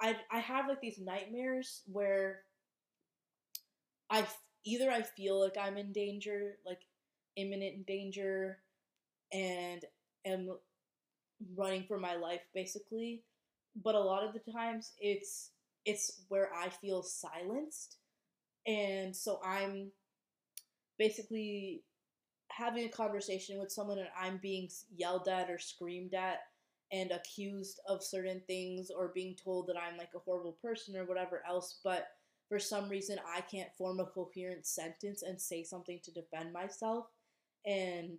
I 0.00 0.16
I 0.30 0.40
have 0.40 0.68
like 0.68 0.80
these 0.80 0.98
nightmares 0.98 1.82
where 1.86 2.40
I 4.10 4.26
either 4.64 4.90
I 4.90 5.02
feel 5.02 5.40
like 5.40 5.56
I'm 5.58 5.76
in 5.76 5.92
danger, 5.92 6.58
like 6.66 6.80
imminent 7.36 7.86
danger, 7.86 8.58
and 9.32 9.84
am 10.24 10.56
running 11.56 11.84
for 11.84 11.98
my 11.98 12.14
life 12.16 12.42
basically. 12.54 13.22
But 13.82 13.94
a 13.94 14.00
lot 14.00 14.22
of 14.22 14.34
the 14.34 14.52
times 14.52 14.92
it's 14.98 15.50
it's 15.84 16.22
where 16.28 16.50
I 16.54 16.68
feel 16.68 17.02
silenced. 17.02 17.96
And 18.66 19.16
so 19.16 19.40
I'm 19.44 19.90
basically 20.98 21.82
having 22.50 22.84
a 22.84 22.90
conversation 22.90 23.58
with 23.58 23.72
someone 23.72 23.98
and 23.98 24.08
I'm 24.18 24.38
being 24.38 24.68
yelled 24.94 25.28
at 25.28 25.50
or 25.50 25.58
screamed 25.58 26.14
at 26.14 26.40
and 26.92 27.10
accused 27.10 27.80
of 27.88 28.02
certain 28.02 28.42
things 28.46 28.90
or 28.90 29.12
being 29.14 29.34
told 29.34 29.66
that 29.66 29.76
I'm 29.76 29.96
like 29.96 30.10
a 30.14 30.18
horrible 30.18 30.58
person 30.62 30.96
or 30.96 31.06
whatever 31.06 31.42
else, 31.48 31.80
but 31.82 32.08
for 32.48 32.58
some 32.58 32.88
reason 32.88 33.18
I 33.26 33.40
can't 33.40 33.74
form 33.78 33.98
a 34.00 34.04
coherent 34.04 34.66
sentence 34.66 35.22
and 35.22 35.40
say 35.40 35.64
something 35.64 36.00
to 36.04 36.12
defend 36.12 36.52
myself. 36.52 37.06
And 37.64 38.18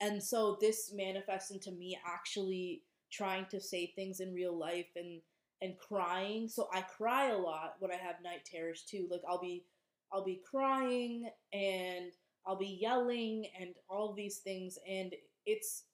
and 0.00 0.20
so 0.20 0.58
this 0.60 0.92
manifests 0.92 1.52
into 1.52 1.70
me 1.70 1.96
actually 2.04 2.82
trying 3.12 3.46
to 3.50 3.60
say 3.60 3.92
things 3.94 4.18
in 4.18 4.34
real 4.34 4.58
life 4.58 4.88
and 4.96 5.20
and 5.60 5.78
crying. 5.78 6.48
So 6.48 6.68
I 6.74 6.80
cry 6.80 7.28
a 7.30 7.38
lot 7.38 7.76
when 7.78 7.92
I 7.92 7.96
have 7.96 8.16
night 8.24 8.44
terrors 8.44 8.82
too. 8.82 9.06
Like 9.08 9.22
I'll 9.28 9.40
be 9.40 9.64
I'll 10.12 10.24
be 10.24 10.42
crying 10.48 11.30
and 11.52 12.12
I'll 12.46 12.58
be 12.58 12.78
yelling 12.80 13.46
and 13.58 13.74
all 13.88 14.12
these 14.14 14.38
things 14.38 14.78
and 14.88 15.12
it's 15.46 15.84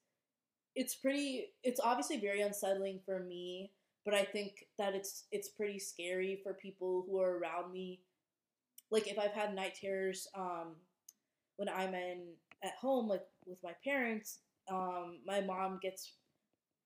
it's 0.74 0.94
pretty 0.94 1.46
it's 1.64 1.81
obviously 1.81 2.18
very 2.20 2.40
unsettling 2.40 3.00
for 3.04 3.20
me, 3.20 3.72
but 4.04 4.14
I 4.14 4.24
think 4.24 4.64
that 4.78 4.94
it's 4.94 5.24
it's 5.33 5.48
pretty 5.48 5.78
scary 5.78 6.40
for 6.42 6.54
people 6.54 7.04
who 7.07 7.20
are 7.20 7.38
around 7.38 7.72
me. 7.72 8.00
Like 8.90 9.09
if 9.09 9.18
I've 9.18 9.33
had 9.33 9.54
night 9.54 9.74
terrors 9.81 10.28
um 10.35 10.76
when 11.57 11.68
I'm 11.68 11.94
in 11.94 12.35
at 12.64 12.74
home 12.81 13.09
like 13.09 13.24
with 13.46 13.59
my 13.62 13.72
parents, 13.85 14.40
um 14.70 15.18
my 15.26 15.40
mom 15.40 15.78
gets 15.83 16.12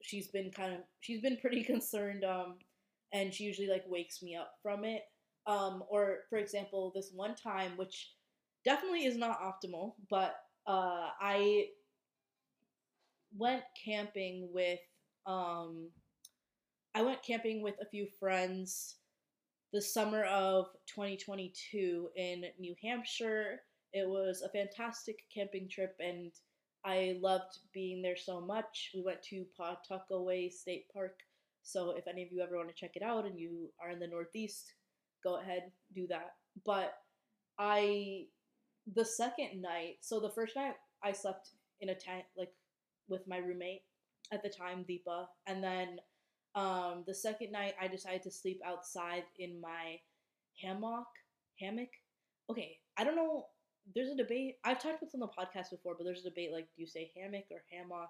she's 0.01 0.27
been 0.27 0.51
kind 0.51 0.73
of 0.73 0.79
she's 0.99 1.21
been 1.21 1.37
pretty 1.37 1.63
concerned 1.73 2.23
um 2.23 2.55
and 3.13 3.33
she 3.33 3.43
usually 3.43 3.67
like 3.69 3.83
wakes 3.87 4.23
me 4.23 4.35
up 4.35 4.53
from 4.63 4.83
it. 4.85 5.03
Um 5.47 5.83
or 5.89 6.19
for 6.29 6.37
example, 6.37 6.91
this 6.95 7.11
one 7.13 7.35
time 7.35 7.73
which 7.75 8.11
definitely 8.65 9.05
is 9.05 9.17
not 9.17 9.39
optimal, 9.41 9.93
but 10.09 10.35
uh 10.67 11.09
I 11.19 11.67
went 13.37 13.63
camping 13.83 14.49
with 14.53 14.79
um 15.25 15.89
I 16.95 17.01
went 17.01 17.23
camping 17.23 17.63
with 17.63 17.75
a 17.81 17.85
few 17.85 18.07
friends 18.19 18.97
the 19.73 19.81
summer 19.81 20.23
of 20.25 20.67
2022 20.85 22.09
in 22.15 22.45
New 22.59 22.75
Hampshire. 22.83 23.61
It 23.91 24.07
was 24.07 24.43
a 24.43 24.49
fantastic 24.49 25.23
camping 25.33 25.67
trip 25.67 25.95
and 25.99 26.31
I 26.85 27.17
loved 27.19 27.59
being 27.73 28.01
there 28.01 28.15
so 28.15 28.39
much. 28.39 28.91
We 28.93 29.01
went 29.01 29.23
to 29.23 29.45
Pawtuckaway 29.59 30.51
State 30.51 30.85
Park. 30.93 31.15
So 31.63 31.91
if 31.91 32.07
any 32.07 32.23
of 32.23 32.31
you 32.31 32.41
ever 32.41 32.57
want 32.57 32.69
to 32.69 32.75
check 32.75 32.91
it 32.95 33.01
out 33.01 33.25
and 33.25 33.39
you 33.39 33.69
are 33.81 33.89
in 33.89 33.99
the 33.99 34.07
Northeast, 34.07 34.73
go 35.23 35.39
ahead, 35.39 35.71
do 35.95 36.07
that. 36.07 36.33
But 36.65 36.93
I 37.57 38.25
the 38.93 39.05
second 39.05 39.61
night, 39.61 39.97
so 40.01 40.19
the 40.19 40.29
first 40.29 40.55
night 40.55 40.75
I 41.03 41.11
slept 41.11 41.51
in 41.81 41.89
a 41.89 41.95
tent 41.95 42.23
like 42.37 42.51
with 43.07 43.27
my 43.27 43.37
roommate 43.37 43.83
at 44.31 44.43
the 44.43 44.49
time, 44.49 44.85
Deepa. 44.89 45.25
And 45.47 45.63
then 45.63 45.99
um, 46.55 47.03
the 47.07 47.13
second 47.13 47.51
night, 47.51 47.73
I 47.81 47.87
decided 47.87 48.23
to 48.23 48.31
sleep 48.31 48.61
outside 48.65 49.23
in 49.39 49.59
my 49.59 49.99
hammock. 50.61 51.07
Hammock? 51.59 51.89
Okay, 52.49 52.77
I 52.97 53.03
don't 53.03 53.15
know. 53.15 53.45
There's 53.95 54.09
a 54.09 54.15
debate. 54.15 54.55
I've 54.63 54.81
talked 54.81 55.01
with 55.01 55.13
on 55.13 55.19
the 55.19 55.27
podcast 55.27 55.71
before, 55.71 55.95
but 55.97 56.03
there's 56.05 56.25
a 56.25 56.29
debate 56.29 56.51
like, 56.53 56.67
do 56.75 56.81
you 56.81 56.87
say 56.87 57.11
hammock 57.15 57.45
or 57.51 57.63
hammock? 57.71 58.09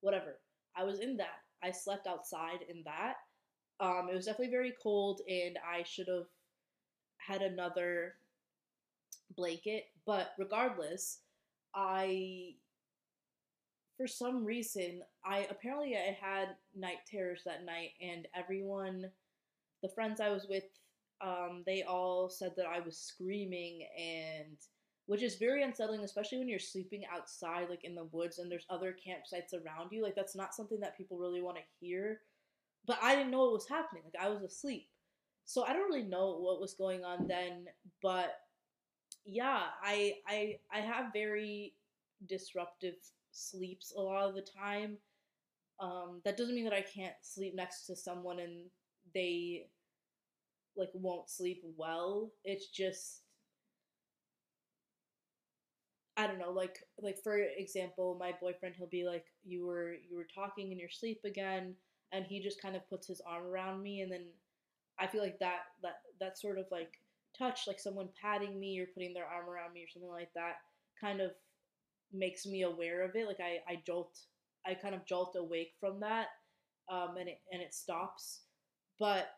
Whatever. 0.00 0.38
I 0.76 0.84
was 0.84 1.00
in 1.00 1.16
that. 1.18 1.40
I 1.62 1.70
slept 1.70 2.06
outside 2.06 2.60
in 2.68 2.82
that. 2.84 3.16
Um, 3.80 4.08
it 4.10 4.14
was 4.14 4.26
definitely 4.26 4.52
very 4.52 4.72
cold, 4.82 5.20
and 5.28 5.58
I 5.58 5.82
should 5.82 6.08
have 6.08 6.26
had 7.26 7.42
another 7.42 8.14
blanket. 9.36 9.86
But 10.06 10.32
regardless, 10.38 11.18
I 11.74 12.54
for 13.96 14.06
some 14.06 14.44
reason, 14.44 15.02
I 15.24 15.46
apparently 15.50 15.96
I 15.96 16.16
had 16.20 16.56
night 16.74 16.98
terrors 17.06 17.42
that 17.44 17.64
night, 17.64 17.90
and 18.00 18.26
everyone, 18.34 19.10
the 19.82 19.88
friends 19.88 20.20
I 20.20 20.30
was 20.30 20.46
with, 20.48 20.64
um, 21.20 21.62
they 21.66 21.82
all 21.82 22.28
said 22.28 22.52
that 22.56 22.66
I 22.66 22.80
was 22.80 22.96
screaming, 22.98 23.86
and 23.96 24.56
which 25.06 25.22
is 25.22 25.36
very 25.36 25.62
unsettling, 25.62 26.02
especially 26.02 26.38
when 26.38 26.48
you're 26.48 26.58
sleeping 26.58 27.04
outside, 27.12 27.68
like 27.70 27.84
in 27.84 27.94
the 27.94 28.08
woods, 28.12 28.38
and 28.38 28.50
there's 28.50 28.66
other 28.70 28.92
campsites 28.92 29.54
around 29.54 29.92
you. 29.92 30.02
Like 30.02 30.16
that's 30.16 30.34
not 30.36 30.54
something 30.54 30.80
that 30.80 30.96
people 30.96 31.18
really 31.18 31.42
want 31.42 31.58
to 31.58 31.62
hear. 31.80 32.20
But 32.86 32.98
I 33.00 33.14
didn't 33.14 33.30
know 33.30 33.44
what 33.44 33.52
was 33.52 33.68
happening. 33.68 34.02
Like 34.04 34.20
I 34.20 34.28
was 34.30 34.42
asleep, 34.42 34.88
so 35.44 35.64
I 35.64 35.72
don't 35.72 35.88
really 35.90 36.08
know 36.08 36.38
what 36.38 36.60
was 36.60 36.74
going 36.74 37.04
on 37.04 37.26
then. 37.26 37.66
But 38.02 38.36
yeah, 39.24 39.62
I 39.82 40.14
I 40.26 40.58
I 40.72 40.80
have 40.80 41.12
very 41.12 41.74
disruptive 42.26 42.94
sleeps 43.32 43.92
a 43.96 44.00
lot 44.00 44.28
of 44.28 44.34
the 44.34 44.42
time. 44.42 44.98
Um, 45.80 46.20
that 46.24 46.36
doesn't 46.36 46.54
mean 46.54 46.64
that 46.64 46.72
I 46.74 46.82
can't 46.82 47.14
sleep 47.22 47.54
next 47.54 47.86
to 47.86 47.96
someone 47.96 48.38
and 48.38 48.66
they 49.14 49.66
like 50.76 50.90
won't 50.94 51.28
sleep 51.28 51.62
well. 51.76 52.30
It's 52.44 52.68
just 52.68 53.22
I 56.16 56.26
don't 56.26 56.38
know, 56.38 56.50
like 56.52 56.84
like 57.00 57.18
for 57.22 57.38
example, 57.38 58.16
my 58.20 58.34
boyfriend 58.40 58.74
he'll 58.76 58.86
be 58.86 59.04
like, 59.04 59.26
You 59.44 59.66
were 59.66 59.94
you 59.94 60.16
were 60.16 60.26
talking 60.34 60.70
in 60.72 60.78
your 60.78 60.90
sleep 60.90 61.20
again 61.24 61.74
and 62.12 62.26
he 62.26 62.40
just 62.40 62.60
kind 62.60 62.76
of 62.76 62.88
puts 62.88 63.06
his 63.06 63.22
arm 63.26 63.46
around 63.46 63.82
me 63.82 64.02
and 64.02 64.12
then 64.12 64.26
I 64.98 65.06
feel 65.06 65.22
like 65.22 65.38
that 65.40 65.60
that 65.82 66.00
that 66.20 66.38
sort 66.38 66.58
of 66.58 66.66
like 66.70 66.98
touch, 67.36 67.66
like 67.66 67.80
someone 67.80 68.08
patting 68.20 68.58
me 68.60 68.78
or 68.80 68.86
putting 68.86 69.14
their 69.14 69.26
arm 69.26 69.48
around 69.48 69.72
me 69.72 69.82
or 69.82 69.88
something 69.88 70.10
like 70.10 70.32
that, 70.34 70.56
kind 71.00 71.20
of 71.20 71.32
makes 72.12 72.46
me 72.46 72.62
aware 72.62 73.02
of 73.04 73.16
it. 73.16 73.26
Like 73.26 73.40
I, 73.40 73.60
I 73.70 73.82
jolt, 73.86 74.18
I 74.66 74.74
kind 74.74 74.94
of 74.94 75.06
jolt 75.06 75.34
awake 75.36 75.72
from 75.80 76.00
that, 76.00 76.28
um, 76.90 77.16
and 77.18 77.28
it 77.28 77.40
and 77.52 77.62
it 77.62 77.74
stops. 77.74 78.40
But 78.98 79.28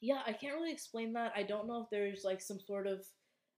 yeah, 0.00 0.20
I 0.26 0.32
can't 0.32 0.54
really 0.54 0.72
explain 0.72 1.12
that. 1.14 1.32
I 1.34 1.42
don't 1.42 1.66
know 1.66 1.82
if 1.82 1.90
there's 1.90 2.24
like 2.24 2.40
some 2.40 2.60
sort 2.60 2.86
of 2.86 3.04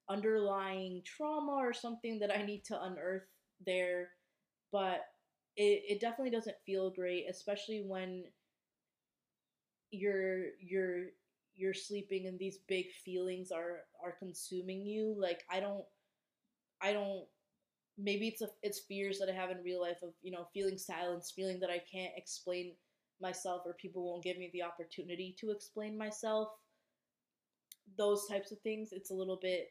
underlying 0.09 1.03
trauma 1.05 1.53
or 1.53 1.73
something 1.73 2.19
that 2.21 2.31
I 2.37 2.43
need 2.43 2.65
to 2.67 2.83
unearth 2.83 3.27
there, 3.65 4.11
but 4.71 5.05
it, 5.57 5.83
it 5.89 6.01
definitely 6.01 6.31
doesn't 6.31 6.57
feel 6.65 6.91
great, 6.91 7.27
especially 7.29 7.83
when 7.87 8.25
you're 9.91 10.47
you're 10.61 11.07
you're 11.55 11.75
sleeping 11.75 12.27
and 12.27 12.39
these 12.39 12.59
big 12.69 12.87
feelings 13.05 13.51
are 13.51 13.81
are 14.03 14.13
consuming 14.19 14.85
you 14.85 15.15
like 15.19 15.45
i 15.51 15.59
don't 15.61 15.85
i 16.83 16.93
don't 16.93 17.25
maybe 17.99 18.29
it's 18.29 18.43
a, 18.43 18.49
it's 18.63 18.81
fears 18.81 19.19
that 19.19 19.29
I 19.29 19.33
have 19.33 19.51
in 19.51 19.63
real 19.63 19.81
life 19.81 20.03
of 20.03 20.11
you 20.23 20.31
know 20.31 20.47
feeling 20.53 20.79
silence, 20.79 21.33
feeling 21.35 21.61
that 21.61 21.71
I 21.71 21.81
can't 21.91 22.13
explain 22.17 22.73
myself 23.21 23.63
or 23.65 23.75
people 23.75 24.05
won't 24.05 24.25
give 24.25 24.39
me 24.39 24.51
the 24.53 24.63
opportunity 24.63 25.35
to 25.41 25.51
explain 25.51 25.97
myself. 25.97 26.49
Those 27.97 28.27
types 28.27 28.53
of 28.53 28.61
things, 28.61 28.91
it's 28.93 29.11
a 29.11 29.15
little 29.15 29.39
bit 29.41 29.69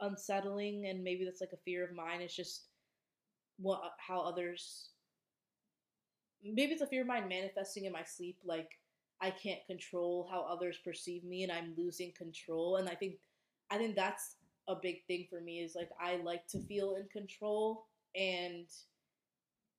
unsettling, 0.00 0.86
and 0.86 1.02
maybe 1.02 1.24
that's 1.24 1.40
like 1.40 1.52
a 1.52 1.62
fear 1.64 1.84
of 1.84 1.94
mine. 1.94 2.20
It's 2.20 2.36
just 2.36 2.66
what 3.58 3.80
how 3.98 4.20
others. 4.20 4.90
Maybe 6.44 6.72
it's 6.72 6.82
a 6.82 6.86
fear 6.86 7.02
of 7.02 7.06
mine 7.06 7.28
manifesting 7.28 7.84
in 7.84 7.92
my 7.92 8.02
sleep, 8.02 8.36
like 8.44 8.68
I 9.22 9.30
can't 9.30 9.64
control 9.66 10.28
how 10.30 10.42
others 10.42 10.78
perceive 10.84 11.24
me, 11.24 11.44
and 11.44 11.52
I'm 11.52 11.74
losing 11.76 12.12
control. 12.12 12.76
And 12.76 12.88
I 12.88 12.94
think, 12.94 13.14
I 13.70 13.78
think 13.78 13.96
that's 13.96 14.36
a 14.68 14.74
big 14.74 15.04
thing 15.06 15.26
for 15.30 15.40
me 15.40 15.60
is 15.60 15.74
like 15.74 15.90
I 16.00 16.16
like 16.16 16.46
to 16.48 16.60
feel 16.60 16.94
in 16.94 17.08
control 17.08 17.86
and 18.14 18.66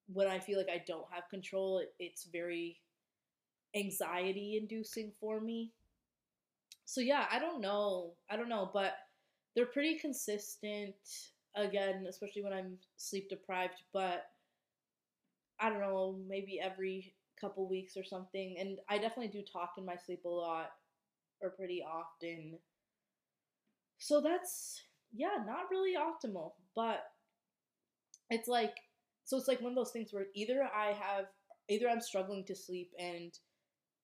when 0.08 0.28
I 0.28 0.40
feel 0.40 0.58
like 0.58 0.70
I 0.70 0.84
don't 0.86 1.06
have 1.12 1.30
control, 1.30 1.80
it, 1.80 1.94
it's 2.00 2.26
very 2.26 2.82
anxiety 3.76 4.58
inducing 4.62 5.12
for 5.20 5.40
me. 5.40 5.72
So 6.86 7.02
yeah, 7.02 7.26
I 7.32 7.40
don't 7.40 7.62
know. 7.62 8.14
I 8.30 8.36
don't 8.36 8.50
know, 8.50 8.70
but 8.74 8.96
they're 9.56 9.66
pretty 9.66 9.98
consistent 9.98 10.96
again, 11.56 12.06
especially 12.10 12.44
when 12.44 12.54
I'm 12.54 12.78
sleep 12.98 13.30
deprived, 13.30 13.84
but 13.94 14.26
I 15.60 15.70
don't 15.70 15.80
know, 15.80 16.20
maybe 16.28 16.60
every 16.60 17.14
couple 17.40 17.68
weeks 17.68 17.98
or 17.98 18.04
something. 18.04 18.56
And 18.60 18.80
I 18.90 18.98
definitely 18.98 19.28
do 19.28 19.44
talk 19.44 19.74
in 19.78 19.86
my 19.86 19.96
sleep 19.96 20.26
a 20.26 20.30
lot 20.30 20.72
or 21.42 21.50
pretty 21.52 21.84
often. 21.84 22.60
So 24.00 24.22
that's 24.22 24.82
yeah, 25.14 25.44
not 25.46 25.70
really 25.70 25.96
optimal, 25.96 26.54
but 26.76 27.04
it's 28.30 28.48
like 28.48 28.76
so 29.26 29.38
it's 29.38 29.48
like 29.48 29.62
one 29.62 29.72
of 29.72 29.76
those 29.76 29.92
things 29.92 30.12
where 30.12 30.26
either 30.36 30.64
I 30.64 30.94
have 30.94 31.26
either 31.70 31.90
I'm 31.90 32.02
struggling 32.02 32.44
to 32.46 32.56
sleep 32.56 32.92
and 33.00 33.32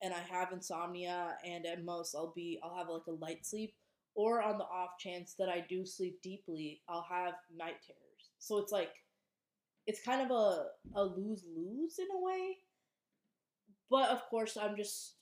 and 0.01 0.13
I 0.13 0.19
have 0.19 0.53
insomnia 0.53 1.35
and 1.45 1.65
at 1.65 1.83
most 1.83 2.15
I'll 2.15 2.33
be 2.35 2.59
I'll 2.63 2.77
have 2.77 2.89
like 2.89 3.07
a 3.07 3.11
light 3.11 3.45
sleep 3.45 3.73
or 4.15 4.41
on 4.41 4.57
the 4.57 4.65
off 4.65 4.97
chance 4.99 5.35
that 5.39 5.49
I 5.49 5.65
do 5.69 5.85
sleep 5.85 6.21
deeply, 6.21 6.81
I'll 6.89 7.07
have 7.09 7.35
night 7.55 7.77
terrors. 7.85 8.31
So 8.39 8.57
it's 8.57 8.71
like 8.71 8.91
it's 9.87 10.03
kind 10.03 10.21
of 10.21 10.31
a 10.31 10.65
a 10.95 11.03
lose 11.03 11.43
lose 11.55 11.99
in 11.99 12.07
a 12.15 12.19
way. 12.19 12.57
But 13.89 14.10
of 14.10 14.23
course, 14.30 14.58
I'm 14.58 14.75
just 14.75 15.15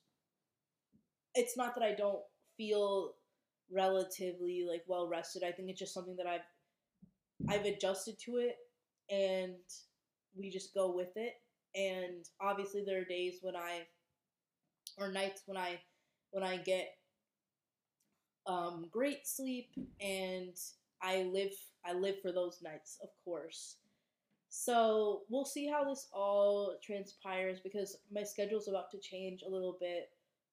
it's 1.36 1.56
not 1.56 1.76
that 1.76 1.84
I 1.84 1.94
don't 1.94 2.24
feel 2.58 3.14
relatively 3.72 4.66
like 4.70 4.84
well 4.88 5.08
rested. 5.08 5.44
I 5.44 5.52
think 5.52 5.70
it's 5.70 5.80
just 5.80 5.94
something 5.94 6.16
that 6.18 6.28
I've 6.28 6.42
I've 7.50 7.66
adjusted 7.66 8.18
to 8.26 8.38
it 8.38 8.56
and 9.10 9.56
we 10.36 10.50
just 10.50 10.74
go 10.74 10.94
with 10.94 11.16
it. 11.16 11.34
And 11.76 12.26
obviously 12.42 12.84
there 12.86 13.02
are 13.02 13.06
days 13.06 13.40
when 13.42 13.56
I 13.56 13.82
or 14.98 15.12
nights 15.12 15.44
when 15.46 15.58
I 15.58 15.80
when 16.32 16.44
I 16.44 16.58
get 16.58 16.90
um, 18.48 18.88
great 18.92 19.28
sleep 19.28 19.70
and 20.02 20.56
I 21.02 21.24
live 21.24 21.52
I 21.86 21.94
live 21.94 22.16
for 22.22 22.32
those 22.32 22.60
nights, 22.64 22.98
of 23.04 23.10
course. 23.24 23.78
So 24.60 25.22
we'll 25.30 25.46
see 25.46 25.68
how 25.68 25.84
this 25.84 26.08
all 26.12 26.78
transpires 26.84 27.60
because 27.64 28.00
my 28.12 28.24
schedule 28.24 28.58
is 28.58 28.68
about 28.68 28.90
to 28.90 29.00
change 29.00 29.44
a 29.44 29.50
little 29.50 29.78
bit 29.80 30.10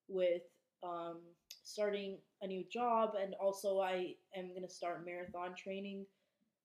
with 0.09 0.43
um, 0.83 1.21
starting 1.63 2.19
a 2.43 2.47
new 2.47 2.65
job, 2.71 3.15
and 3.19 3.35
also 3.43 3.81
I 3.81 4.17
am 4.37 4.49
going 4.51 4.61
to 4.63 4.69
start 4.69 5.07
marathon 5.07 5.55
training. 5.57 6.05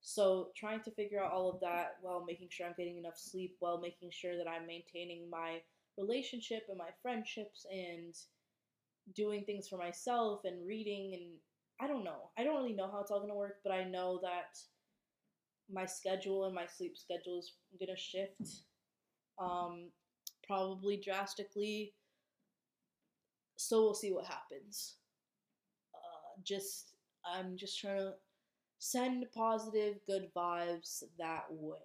So, 0.02 0.50
trying 0.56 0.82
to 0.82 0.92
figure 0.92 1.24
out 1.24 1.32
all 1.32 1.50
of 1.50 1.62
that 1.62 1.96
while 2.02 2.26
making 2.26 2.50
sure 2.52 2.68
I'm 2.68 2.76
getting 2.78 2.98
enough 2.98 3.18
sleep, 3.18 3.56
while 3.60 3.80
making 3.80 4.12
sure 4.12 4.36
that 4.36 4.48
I'm 4.48 4.68
maintaining 4.68 5.30
my 5.30 5.62
relationship 5.98 6.64
and 6.68 6.78
my 6.78 6.90
friendships 7.02 7.66
and 7.72 8.14
doing 9.16 9.46
things 9.46 9.70
for 9.70 9.78
myself 9.78 10.42
and 10.44 10.68
reading 10.68 11.14
and 11.14 11.32
I 11.82 11.88
don't 11.88 12.04
know. 12.04 12.32
I 12.38 12.44
don't 12.44 12.58
really 12.58 12.76
know 12.76 12.92
how 12.92 13.00
it's 13.00 13.12
all 13.12 13.20
going 13.20 13.32
to 13.32 13.36
work, 13.36 13.60
but 13.64 13.72
I 13.72 13.86
know 13.86 14.20
that 14.24 14.60
my 15.72 15.86
schedule 15.86 16.46
and 16.46 16.56
my 16.56 16.66
sleep 16.66 16.98
schedule 16.98 17.40
is 17.40 17.54
to 17.80 17.96
shift 17.96 18.64
um 19.40 19.90
probably 20.48 20.98
drastically 20.98 21.94
so 23.60 23.82
we'll 23.82 23.94
see 23.94 24.14
what 24.14 24.26
happens. 24.26 24.96
Uh, 25.94 26.42
just 26.46 26.94
I'm 27.26 27.58
just 27.58 27.78
trying 27.78 27.98
to 27.98 28.14
send 28.80 29.26
positive, 29.36 29.96
good 30.08 30.30
vibes 30.34 31.04
that 31.18 31.44
way. 31.50 31.78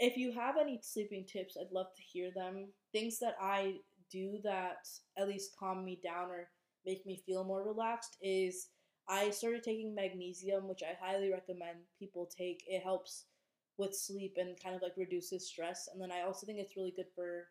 If 0.00 0.16
you 0.16 0.32
have 0.32 0.56
any 0.58 0.80
sleeping 0.82 1.26
tips, 1.26 1.58
I'd 1.60 1.72
love 1.72 1.88
to 1.94 2.02
hear 2.02 2.30
them. 2.34 2.68
Things 2.92 3.18
that 3.18 3.36
I 3.40 3.76
do 4.10 4.38
that 4.44 4.88
at 5.18 5.28
least 5.28 5.56
calm 5.58 5.84
me 5.84 6.00
down 6.02 6.30
or 6.30 6.48
make 6.86 7.04
me 7.04 7.22
feel 7.26 7.44
more 7.44 7.62
relaxed 7.62 8.16
is 8.22 8.68
I 9.08 9.30
started 9.30 9.62
taking 9.62 9.94
magnesium, 9.94 10.68
which 10.68 10.82
I 10.82 10.96
highly 11.00 11.30
recommend 11.30 11.78
people 11.98 12.26
take. 12.26 12.64
It 12.66 12.82
helps 12.82 13.26
with 13.78 13.94
sleep 13.94 14.36
and 14.38 14.60
kind 14.62 14.74
of 14.74 14.82
like 14.82 14.96
reduces 14.96 15.46
stress. 15.48 15.88
And 15.92 16.00
then 16.00 16.10
I 16.10 16.22
also 16.22 16.46
think 16.46 16.58
it's 16.58 16.76
really 16.76 16.94
good 16.96 17.06
for 17.14 17.48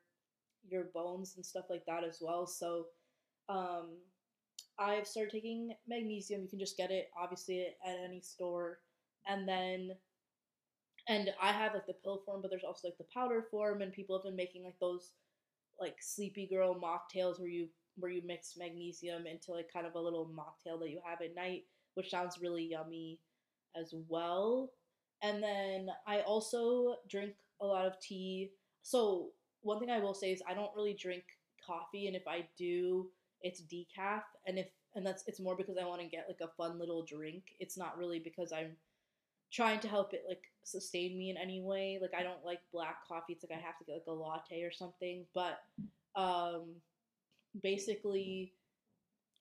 your 0.67 0.85
bones 0.93 1.35
and 1.35 1.45
stuff 1.45 1.65
like 1.69 1.85
that 1.85 2.03
as 2.03 2.17
well. 2.21 2.47
So 2.47 2.87
um, 3.47 3.97
I've 4.79 5.07
started 5.07 5.31
taking 5.31 5.75
magnesium. 5.87 6.41
You 6.41 6.49
can 6.49 6.59
just 6.59 6.77
get 6.77 6.91
it 6.91 7.09
obviously 7.17 7.61
at 7.61 7.97
any 8.03 8.21
store. 8.21 8.79
And 9.27 9.47
then 9.47 9.91
and 11.07 11.31
I 11.41 11.51
have 11.51 11.73
like 11.73 11.85
the 11.85 11.93
pill 11.93 12.21
form, 12.25 12.41
but 12.41 12.49
there's 12.49 12.63
also 12.63 12.87
like 12.87 12.97
the 12.97 13.05
powder 13.13 13.45
form 13.51 13.81
and 13.81 13.93
people 13.93 14.17
have 14.17 14.23
been 14.23 14.35
making 14.35 14.63
like 14.63 14.79
those 14.79 15.11
like 15.79 15.97
sleepy 16.01 16.47
girl 16.47 16.73
mocktails 16.75 17.39
where 17.39 17.49
you 17.49 17.67
where 17.97 18.11
you 18.11 18.21
mix 18.25 18.55
magnesium 18.57 19.25
into 19.27 19.51
like 19.51 19.71
kind 19.71 19.85
of 19.85 19.95
a 19.95 19.99
little 19.99 20.29
mocktail 20.35 20.79
that 20.79 20.89
you 20.89 20.99
have 21.03 21.21
at 21.21 21.35
night, 21.35 21.63
which 21.95 22.09
sounds 22.09 22.39
really 22.41 22.63
yummy 22.63 23.19
as 23.79 23.93
well. 24.07 24.71
And 25.21 25.41
then 25.41 25.87
I 26.07 26.21
also 26.21 26.97
drink 27.09 27.33
a 27.61 27.65
lot 27.65 27.85
of 27.85 27.99
tea. 27.99 28.51
So 28.81 29.31
one 29.61 29.79
thing 29.79 29.89
I 29.89 29.99
will 29.99 30.13
say 30.13 30.31
is 30.31 30.41
I 30.47 30.53
don't 30.53 30.75
really 30.75 30.93
drink 30.93 31.23
coffee, 31.65 32.07
and 32.07 32.15
if 32.15 32.27
I 32.27 32.47
do, 32.57 33.09
it's 33.41 33.61
decaf, 33.61 34.21
and 34.45 34.59
if 34.59 34.67
and 34.95 35.05
that's 35.05 35.23
it's 35.27 35.39
more 35.39 35.55
because 35.55 35.77
I 35.81 35.85
want 35.85 36.01
to 36.01 36.07
get 36.07 36.25
like 36.27 36.41
a 36.41 36.53
fun 36.55 36.79
little 36.79 37.03
drink. 37.03 37.43
It's 37.59 37.77
not 37.77 37.97
really 37.97 38.19
because 38.19 38.51
I'm 38.51 38.77
trying 39.51 39.79
to 39.79 39.87
help 39.87 40.13
it 40.13 40.23
like 40.27 40.43
sustain 40.63 41.17
me 41.17 41.29
in 41.29 41.37
any 41.37 41.61
way. 41.61 41.99
Like 42.01 42.13
I 42.17 42.23
don't 42.23 42.43
like 42.45 42.59
black 42.71 43.07
coffee. 43.07 43.33
It's 43.33 43.43
like 43.43 43.57
I 43.57 43.61
have 43.61 43.77
to 43.79 43.85
get 43.85 43.93
like 43.93 44.07
a 44.07 44.11
latte 44.11 44.63
or 44.63 44.71
something. 44.71 45.25
But 45.33 45.59
um 46.15 46.75
basically 47.61 48.53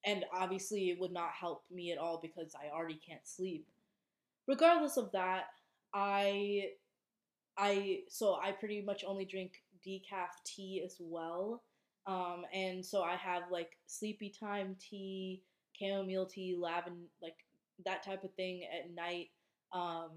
and 0.05 0.25
obviously 0.33 0.91
it 0.91 1.01
would 1.01 1.13
not 1.13 1.31
help 1.31 1.65
me 1.71 1.91
at 1.93 1.99
all 1.99 2.19
because 2.21 2.55
I 2.55 2.75
already 2.75 3.01
can't 3.07 3.27
sleep. 3.27 3.67
Regardless 4.47 4.97
of 4.97 5.11
that, 5.13 5.45
I 5.95 6.71
I 7.57 8.01
so 8.09 8.35
I 8.43 8.53
pretty 8.53 8.83
much 8.83 9.05
only 9.07 9.25
drink 9.25 9.63
decaf 9.87 10.29
tea 10.45 10.83
as 10.85 10.97
well. 11.01 11.63
Um, 12.07 12.45
and 12.53 12.85
so 12.85 13.03
I 13.03 13.17
have 13.17 13.45
like 13.51 13.79
sleepy 13.87 14.29
time 14.39 14.77
tea, 14.79 15.43
chamomile 15.73 16.27
tea, 16.27 16.57
lavender, 16.59 17.07
like 17.23 17.37
that 17.87 18.03
type 18.03 18.25
of 18.25 18.35
thing 18.35 18.65
at 18.65 18.95
night. 18.95 19.29
Um, 19.73 20.11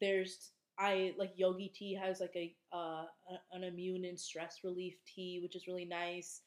there's 0.00 0.52
I 0.78 1.14
like 1.18 1.32
yogi 1.36 1.70
tea 1.74 1.94
has 1.94 2.20
like 2.20 2.34
a 2.36 2.54
uh, 2.74 3.04
an 3.52 3.64
immune 3.64 4.04
and 4.04 4.18
stress 4.18 4.60
relief 4.64 4.94
tea, 5.04 5.40
which 5.42 5.56
is 5.56 5.66
really 5.66 5.84
nice. 5.84 6.42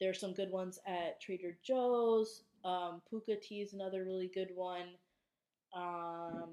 There's 0.00 0.18
some 0.18 0.32
good 0.32 0.50
ones 0.50 0.78
at 0.86 1.20
Trader 1.20 1.56
Joe's. 1.62 2.44
Um, 2.64 3.02
Pukka 3.12 3.40
tea 3.40 3.60
is 3.60 3.72
another 3.72 4.04
really 4.04 4.30
good 4.32 4.50
one. 4.54 4.88
Um, 5.74 6.50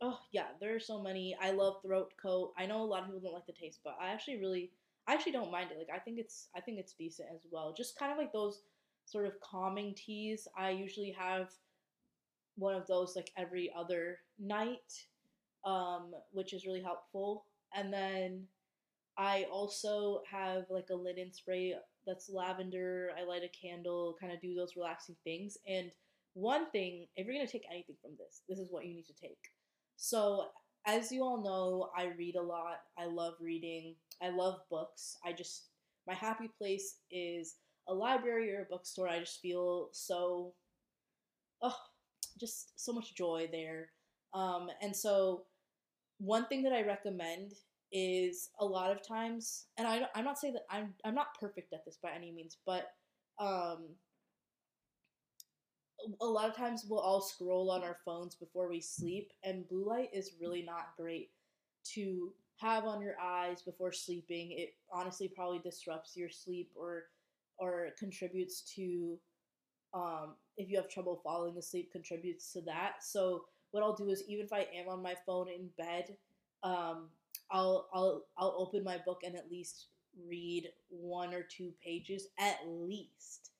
oh 0.00 0.18
yeah, 0.32 0.46
there 0.60 0.74
are 0.74 0.80
so 0.80 1.00
many. 1.00 1.36
I 1.40 1.52
love 1.52 1.76
throat 1.82 2.12
coat. 2.20 2.52
I 2.58 2.66
know 2.66 2.82
a 2.82 2.84
lot 2.84 3.00
of 3.00 3.06
people 3.06 3.20
don't 3.20 3.34
like 3.34 3.46
the 3.46 3.52
taste, 3.52 3.80
but 3.84 3.96
I 4.00 4.10
actually 4.10 4.38
really, 4.38 4.70
I 5.06 5.14
actually 5.14 5.32
don't 5.32 5.52
mind 5.52 5.70
it. 5.70 5.78
Like 5.78 5.94
I 5.94 6.00
think 6.00 6.18
it's, 6.18 6.48
I 6.56 6.60
think 6.60 6.78
it's 6.78 6.92
decent 6.94 7.28
as 7.34 7.46
well. 7.50 7.72
Just 7.76 7.98
kind 7.98 8.12
of 8.12 8.18
like 8.18 8.32
those 8.32 8.62
sort 9.06 9.26
of 9.26 9.40
calming 9.40 9.94
teas. 9.94 10.46
I 10.56 10.70
usually 10.70 11.12
have 11.12 11.50
one 12.56 12.74
of 12.74 12.86
those 12.86 13.14
like 13.16 13.30
every 13.36 13.72
other 13.76 14.18
night, 14.38 15.06
um, 15.64 16.12
which 16.32 16.52
is 16.52 16.66
really 16.66 16.82
helpful. 16.82 17.44
And 17.74 17.92
then 17.92 18.44
I 19.18 19.46
also 19.50 20.22
have 20.30 20.64
like 20.70 20.86
a 20.90 20.94
linen 20.94 21.32
spray 21.32 21.74
that's 22.06 22.30
lavender. 22.30 23.10
I 23.18 23.24
light 23.24 23.42
a 23.42 23.66
candle, 23.66 24.16
kind 24.20 24.32
of 24.32 24.40
do 24.40 24.54
those 24.54 24.76
relaxing 24.76 25.16
things. 25.24 25.58
And 25.66 25.90
one 26.34 26.70
thing, 26.70 27.08
if 27.16 27.26
you're 27.26 27.34
gonna 27.34 27.48
take 27.48 27.66
anything 27.68 27.96
from 28.00 28.12
this, 28.16 28.42
this 28.48 28.60
is 28.60 28.70
what 28.70 28.86
you 28.86 28.94
need 28.94 29.06
to 29.06 29.20
take. 29.20 29.38
So, 29.96 30.46
as 30.86 31.10
you 31.10 31.24
all 31.24 31.42
know, 31.42 31.90
I 31.96 32.12
read 32.16 32.36
a 32.36 32.42
lot. 32.42 32.78
I 32.96 33.06
love 33.06 33.34
reading. 33.40 33.96
I 34.22 34.30
love 34.30 34.60
books. 34.70 35.16
I 35.24 35.32
just, 35.32 35.64
my 36.06 36.14
happy 36.14 36.48
place 36.56 36.98
is 37.10 37.56
a 37.88 37.94
library 37.94 38.54
or 38.54 38.62
a 38.62 38.70
bookstore. 38.70 39.08
I 39.08 39.18
just 39.18 39.40
feel 39.40 39.88
so, 39.92 40.54
oh, 41.60 41.76
just 42.38 42.80
so 42.80 42.92
much 42.92 43.16
joy 43.16 43.48
there. 43.50 43.88
Um, 44.32 44.68
and 44.80 44.94
so, 44.94 45.42
one 46.18 46.46
thing 46.46 46.62
that 46.62 46.72
I 46.72 46.82
recommend 46.82 47.54
is 47.92 48.50
a 48.60 48.64
lot 48.64 48.90
of 48.90 49.06
times, 49.06 49.66
and 49.76 49.86
I, 49.86 50.06
I'm 50.14 50.24
not 50.24 50.38
saying 50.38 50.54
that 50.54 50.66
I'm, 50.70 50.94
I'm 51.04 51.14
not 51.14 51.38
perfect 51.40 51.72
at 51.72 51.84
this 51.84 51.98
by 52.02 52.10
any 52.14 52.32
means, 52.32 52.58
but 52.66 52.92
um, 53.38 53.88
a 56.20 56.26
lot 56.26 56.48
of 56.48 56.56
times 56.56 56.86
we'll 56.88 57.00
all 57.00 57.20
scroll 57.20 57.70
on 57.70 57.82
our 57.82 57.98
phones 58.04 58.34
before 58.34 58.68
we 58.68 58.80
sleep, 58.80 59.32
and 59.44 59.68
blue 59.68 59.88
light 59.88 60.10
is 60.12 60.36
really 60.40 60.62
not 60.62 60.96
great 60.96 61.30
to 61.94 62.32
have 62.58 62.84
on 62.84 63.00
your 63.00 63.14
eyes 63.20 63.62
before 63.62 63.92
sleeping. 63.92 64.52
It 64.52 64.74
honestly 64.92 65.28
probably 65.28 65.60
disrupts 65.60 66.16
your 66.16 66.30
sleep 66.30 66.70
or 66.74 67.04
or 67.58 67.88
contributes 67.98 68.62
to 68.76 69.18
um, 69.94 70.34
if 70.56 70.68
you 70.70 70.76
have 70.76 70.88
trouble 70.88 71.20
falling 71.24 71.56
asleep 71.56 71.90
contributes 71.90 72.52
to 72.52 72.60
that. 72.62 72.96
So 73.02 73.44
what 73.70 73.82
I'll 73.82 73.96
do 73.96 74.10
is 74.10 74.22
even 74.28 74.44
if 74.46 74.52
I 74.52 74.66
am 74.74 74.88
on 74.88 75.02
my 75.02 75.14
phone 75.26 75.48
in 75.48 75.68
bed, 75.76 76.16
um, 76.62 77.08
I'll 77.50 77.88
I'll 77.92 78.24
I'll 78.36 78.54
open 78.58 78.84
my 78.84 78.98
book 79.04 79.20
and 79.24 79.36
at 79.36 79.50
least 79.50 79.86
read 80.26 80.68
one 80.88 81.32
or 81.34 81.42
two 81.42 81.72
pages 81.84 82.28
at 82.38 82.58
least 82.66 83.50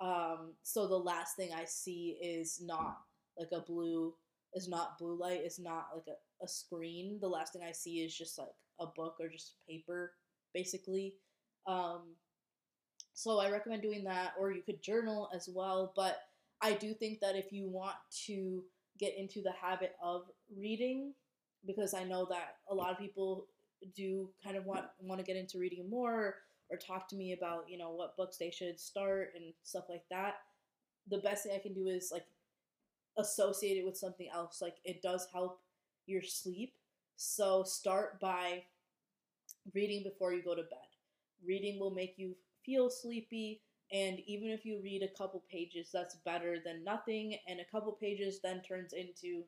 um, 0.00 0.54
so 0.62 0.86
the 0.86 0.96
last 0.96 1.36
thing 1.36 1.50
I 1.52 1.64
see 1.64 2.18
is 2.22 2.60
not 2.62 2.98
like 3.38 3.48
a 3.52 3.60
blue, 3.60 4.14
is 4.54 4.68
not 4.68 4.98
blue 4.98 5.18
light, 5.18 5.42
is 5.44 5.58
not 5.58 5.88
like 5.94 6.06
a, 6.08 6.44
a 6.44 6.48
screen. 6.48 7.18
The 7.20 7.28
last 7.28 7.52
thing 7.52 7.62
I 7.66 7.72
see 7.72 8.00
is 8.00 8.16
just 8.16 8.38
like 8.38 8.48
a 8.80 8.86
book 8.86 9.16
or 9.20 9.28
just 9.28 9.54
paper, 9.68 10.12
basically. 10.52 11.14
Um, 11.66 12.16
so 13.14 13.38
I 13.38 13.50
recommend 13.50 13.82
doing 13.82 14.04
that, 14.04 14.32
or 14.38 14.52
you 14.52 14.62
could 14.62 14.82
journal 14.82 15.30
as 15.34 15.48
well. 15.52 15.92
But 15.94 16.18
I 16.60 16.72
do 16.72 16.92
think 16.94 17.20
that 17.20 17.36
if 17.36 17.52
you 17.52 17.68
want 17.68 17.96
to 18.26 18.64
get 18.98 19.16
into 19.16 19.42
the 19.42 19.52
habit 19.52 19.94
of 20.02 20.22
reading, 20.56 21.14
because 21.66 21.94
I 21.94 22.04
know 22.04 22.26
that 22.30 22.56
a 22.70 22.74
lot 22.74 22.90
of 22.90 22.98
people 22.98 23.46
do 23.94 24.30
kind 24.42 24.56
of 24.56 24.64
want 24.64 24.84
want 25.00 25.20
to 25.20 25.26
get 25.26 25.36
into 25.36 25.58
reading 25.58 25.88
more 25.90 26.36
or 26.70 26.78
talk 26.78 27.08
to 27.08 27.16
me 27.16 27.32
about, 27.32 27.68
you 27.68 27.76
know, 27.76 27.90
what 27.90 28.16
books 28.16 28.36
they 28.38 28.50
should 28.50 28.80
start 28.80 29.30
and 29.36 29.52
stuff 29.62 29.84
like 29.88 30.04
that, 30.10 30.36
the 31.08 31.18
best 31.18 31.44
thing 31.44 31.52
I 31.54 31.62
can 31.62 31.74
do 31.74 31.88
is 31.88 32.10
like 32.12 32.24
associate 33.18 33.76
it 33.78 33.84
with 33.84 33.96
something 33.96 34.28
else. 34.32 34.60
Like 34.62 34.76
it 34.84 35.02
does 35.02 35.28
help 35.32 35.60
your 36.06 36.22
sleep. 36.22 36.74
So 37.16 37.62
start 37.62 38.20
by 38.20 38.64
reading 39.74 40.02
before 40.02 40.32
you 40.32 40.42
go 40.42 40.54
to 40.54 40.62
bed. 40.62 40.88
Reading 41.46 41.78
will 41.78 41.90
make 41.90 42.14
you 42.16 42.34
feel 42.64 42.90
sleepy. 42.90 43.60
And 43.92 44.20
even 44.26 44.48
if 44.48 44.64
you 44.64 44.80
read 44.82 45.02
a 45.02 45.16
couple 45.16 45.44
pages, 45.50 45.90
that's 45.92 46.16
better 46.24 46.56
than 46.64 46.82
nothing. 46.82 47.36
And 47.46 47.60
a 47.60 47.70
couple 47.70 47.92
pages 47.92 48.40
then 48.42 48.62
turns 48.62 48.92
into 48.94 49.44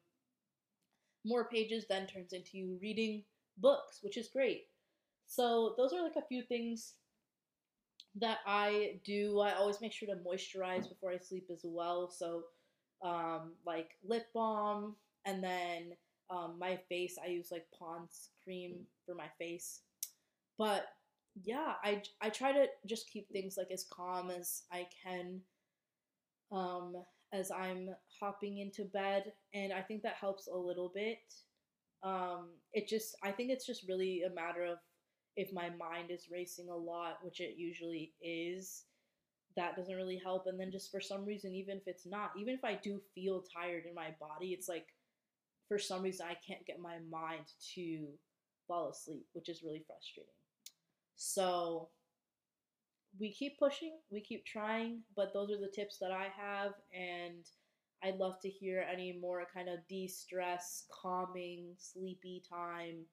more 1.27 1.49
pages, 1.49 1.85
then 1.89 2.07
turns 2.07 2.33
into 2.33 2.57
you 2.57 2.79
reading 2.81 3.25
books, 3.59 3.99
which 4.03 4.17
is 4.17 4.29
great. 4.29 4.65
So, 5.27 5.75
those 5.77 5.93
are 5.93 6.03
like 6.03 6.17
a 6.17 6.27
few 6.27 6.43
things 6.43 6.95
that 8.15 8.39
I 8.47 9.01
do. 9.05 9.41
I 9.41 9.53
always 9.55 9.81
make 9.81 9.93
sure 9.93 10.09
to 10.09 10.21
moisturize 10.23 10.89
before 10.89 11.13
I 11.13 11.19
sleep 11.19 11.49
as 11.53 11.61
well. 11.65 12.11
So, 12.11 12.45
um, 13.03 13.53
like 13.67 13.91
lip 14.05 14.27
balm, 14.33 14.97
and 15.25 15.43
then 15.43 15.93
um, 16.31 16.57
my 16.59 16.79
face, 16.89 17.19
I 17.23 17.29
use 17.29 17.49
like 17.51 17.67
Pond's 17.79 18.31
cream 18.43 18.87
for 19.05 19.15
my 19.15 19.29
face. 19.39 19.81
But 20.59 20.87
yeah, 21.45 21.75
I, 21.85 22.03
I 22.21 22.31
try 22.31 22.53
to 22.53 22.67
just 22.87 23.11
keep 23.11 23.29
things 23.31 23.57
like 23.59 23.71
as 23.71 23.87
calm 23.91 24.31
as 24.31 24.63
I 24.73 24.87
can 25.05 25.41
um, 26.51 26.95
as 27.33 27.51
I'm 27.51 27.91
hopping 28.21 28.59
into 28.59 28.85
bed, 28.85 29.33
and 29.53 29.73
I 29.73 29.83
think 29.83 30.03
that 30.03 30.15
helps 30.21 30.47
a 30.47 30.57
little 30.57 30.93
bit. 30.95 31.19
Um, 32.03 32.51
it 32.73 32.89
just, 32.89 33.17
I 33.23 33.33
think 33.33 33.51
it's 33.51 33.67
just 33.67 33.89
really 33.89 34.23
a 34.23 34.35
matter 34.35 34.65
of 34.65 34.79
if 35.37 35.53
my 35.53 35.71
mind 35.71 36.11
is 36.11 36.31
racing 36.31 36.69
a 36.69 36.77
lot, 36.77 37.19
which 37.23 37.41
it 37.41 37.55
usually 37.57 38.13
is, 38.23 38.85
that 39.57 39.77
doesn't 39.77 39.97
really 39.97 40.21
help. 40.23 40.47
And 40.47 40.59
then 40.59 40.71
just 40.71 40.91
for 40.91 41.01
some 41.01 41.25
reason, 41.25 41.53
even 41.55 41.79
if 41.79 41.83
it's 41.87 42.07
not, 42.07 42.31
even 42.39 42.55
if 42.55 42.65
I 42.65 42.75
do 42.75 43.01
feel 43.15 43.43
tired 43.43 43.85
in 43.89 43.95
my 43.95 44.15
body, 44.21 44.49
it's 44.49 44.69
like 44.69 44.87
for 45.69 45.79
some 45.79 46.03
reason 46.03 46.27
I 46.29 46.37
can't 46.47 46.67
get 46.67 46.81
my 46.81 46.99
mind 47.11 47.47
to 47.75 48.07
fall 48.69 48.91
asleep, 48.91 49.27
which 49.33 49.49
is 49.49 49.63
really 49.63 49.85
frustrating. 49.87 50.33
So 51.17 51.89
we 53.19 53.33
keep 53.33 53.59
pushing, 53.59 53.99
we 54.11 54.21
keep 54.21 54.45
trying, 54.45 55.03
but 55.15 55.33
those 55.33 55.51
are 55.51 55.61
the 55.61 55.73
tips 55.75 55.99
that 56.01 56.13
I 56.13 56.29
have, 56.37 56.73
and 56.95 57.45
I'd 58.03 58.19
love 58.19 58.41
to 58.43 58.49
hear 58.49 58.87
any 58.91 59.13
more 59.13 59.47
kind 59.53 59.69
of 59.69 59.87
de 59.89 60.07
stress, 60.07 60.85
calming, 60.91 61.75
sleepy 61.79 62.43
time 62.49 63.05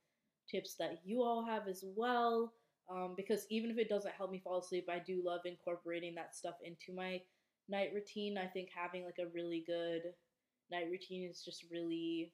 tips 0.50 0.76
that 0.76 1.00
you 1.06 1.22
all 1.24 1.46
have 1.46 1.68
as 1.68 1.84
well. 1.96 2.54
Um, 2.92 3.14
because 3.16 3.46
even 3.50 3.72
if 3.72 3.78
it 3.78 3.88
doesn't 3.88 4.14
help 4.14 4.30
me 4.30 4.42
fall 4.44 4.60
asleep, 4.60 4.90
I 4.92 5.00
do 5.00 5.22
love 5.24 5.42
incorporating 5.46 6.16
that 6.16 6.36
stuff 6.36 6.56
into 6.64 6.94
my 6.94 7.22
night 7.70 7.92
routine. 7.94 8.38
I 8.38 8.46
think 8.48 8.70
having 8.76 9.06
like 9.06 9.20
a 9.20 9.32
really 9.34 9.64
good 9.66 10.02
night 10.70 10.88
routine 10.92 11.30
is 11.30 11.44
just 11.46 11.66
really, 11.72 12.34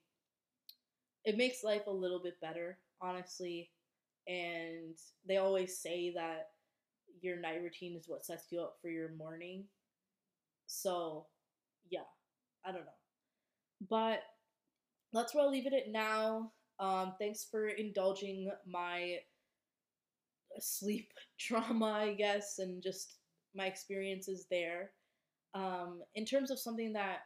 it 1.24 1.38
makes 1.38 1.64
life 1.64 1.86
a 1.86 1.92
little 1.92 2.22
bit 2.22 2.42
better, 2.42 2.80
honestly 3.00 3.70
and 4.30 4.96
they 5.28 5.38
always 5.38 5.80
say 5.80 6.12
that 6.16 6.50
your 7.22 7.38
night 7.38 7.62
routine 7.62 7.96
is 7.96 8.08
what 8.08 8.26
sets 8.26 8.48
you 8.52 8.62
up 8.62 8.78
for 8.82 8.90
your 8.90 9.10
morning. 9.14 9.66
So, 10.68 11.26
yeah, 11.90 12.08
I 12.66 12.72
don't 12.72 12.82
know. 12.82 13.88
But 13.90 14.22
that's 15.14 15.34
where 15.34 15.44
I'll 15.44 15.52
leave 15.52 15.68
it 15.68 15.74
at 15.74 15.92
now. 15.92 16.52
Um, 16.80 17.14
thanks 17.20 17.46
for 17.50 17.68
indulging 17.68 18.52
my 18.68 19.18
sleep 20.60 21.12
trauma, 21.40 21.92
I 21.92 22.14
guess, 22.14 22.60
and 22.60 22.82
just 22.82 23.16
my 23.56 23.66
experiences 23.66 24.46
there. 24.50 24.92
Um, 25.56 26.02
in 26.16 26.26
terms 26.26 26.52
of 26.52 26.60
something 26.60 26.94
that 26.94 27.20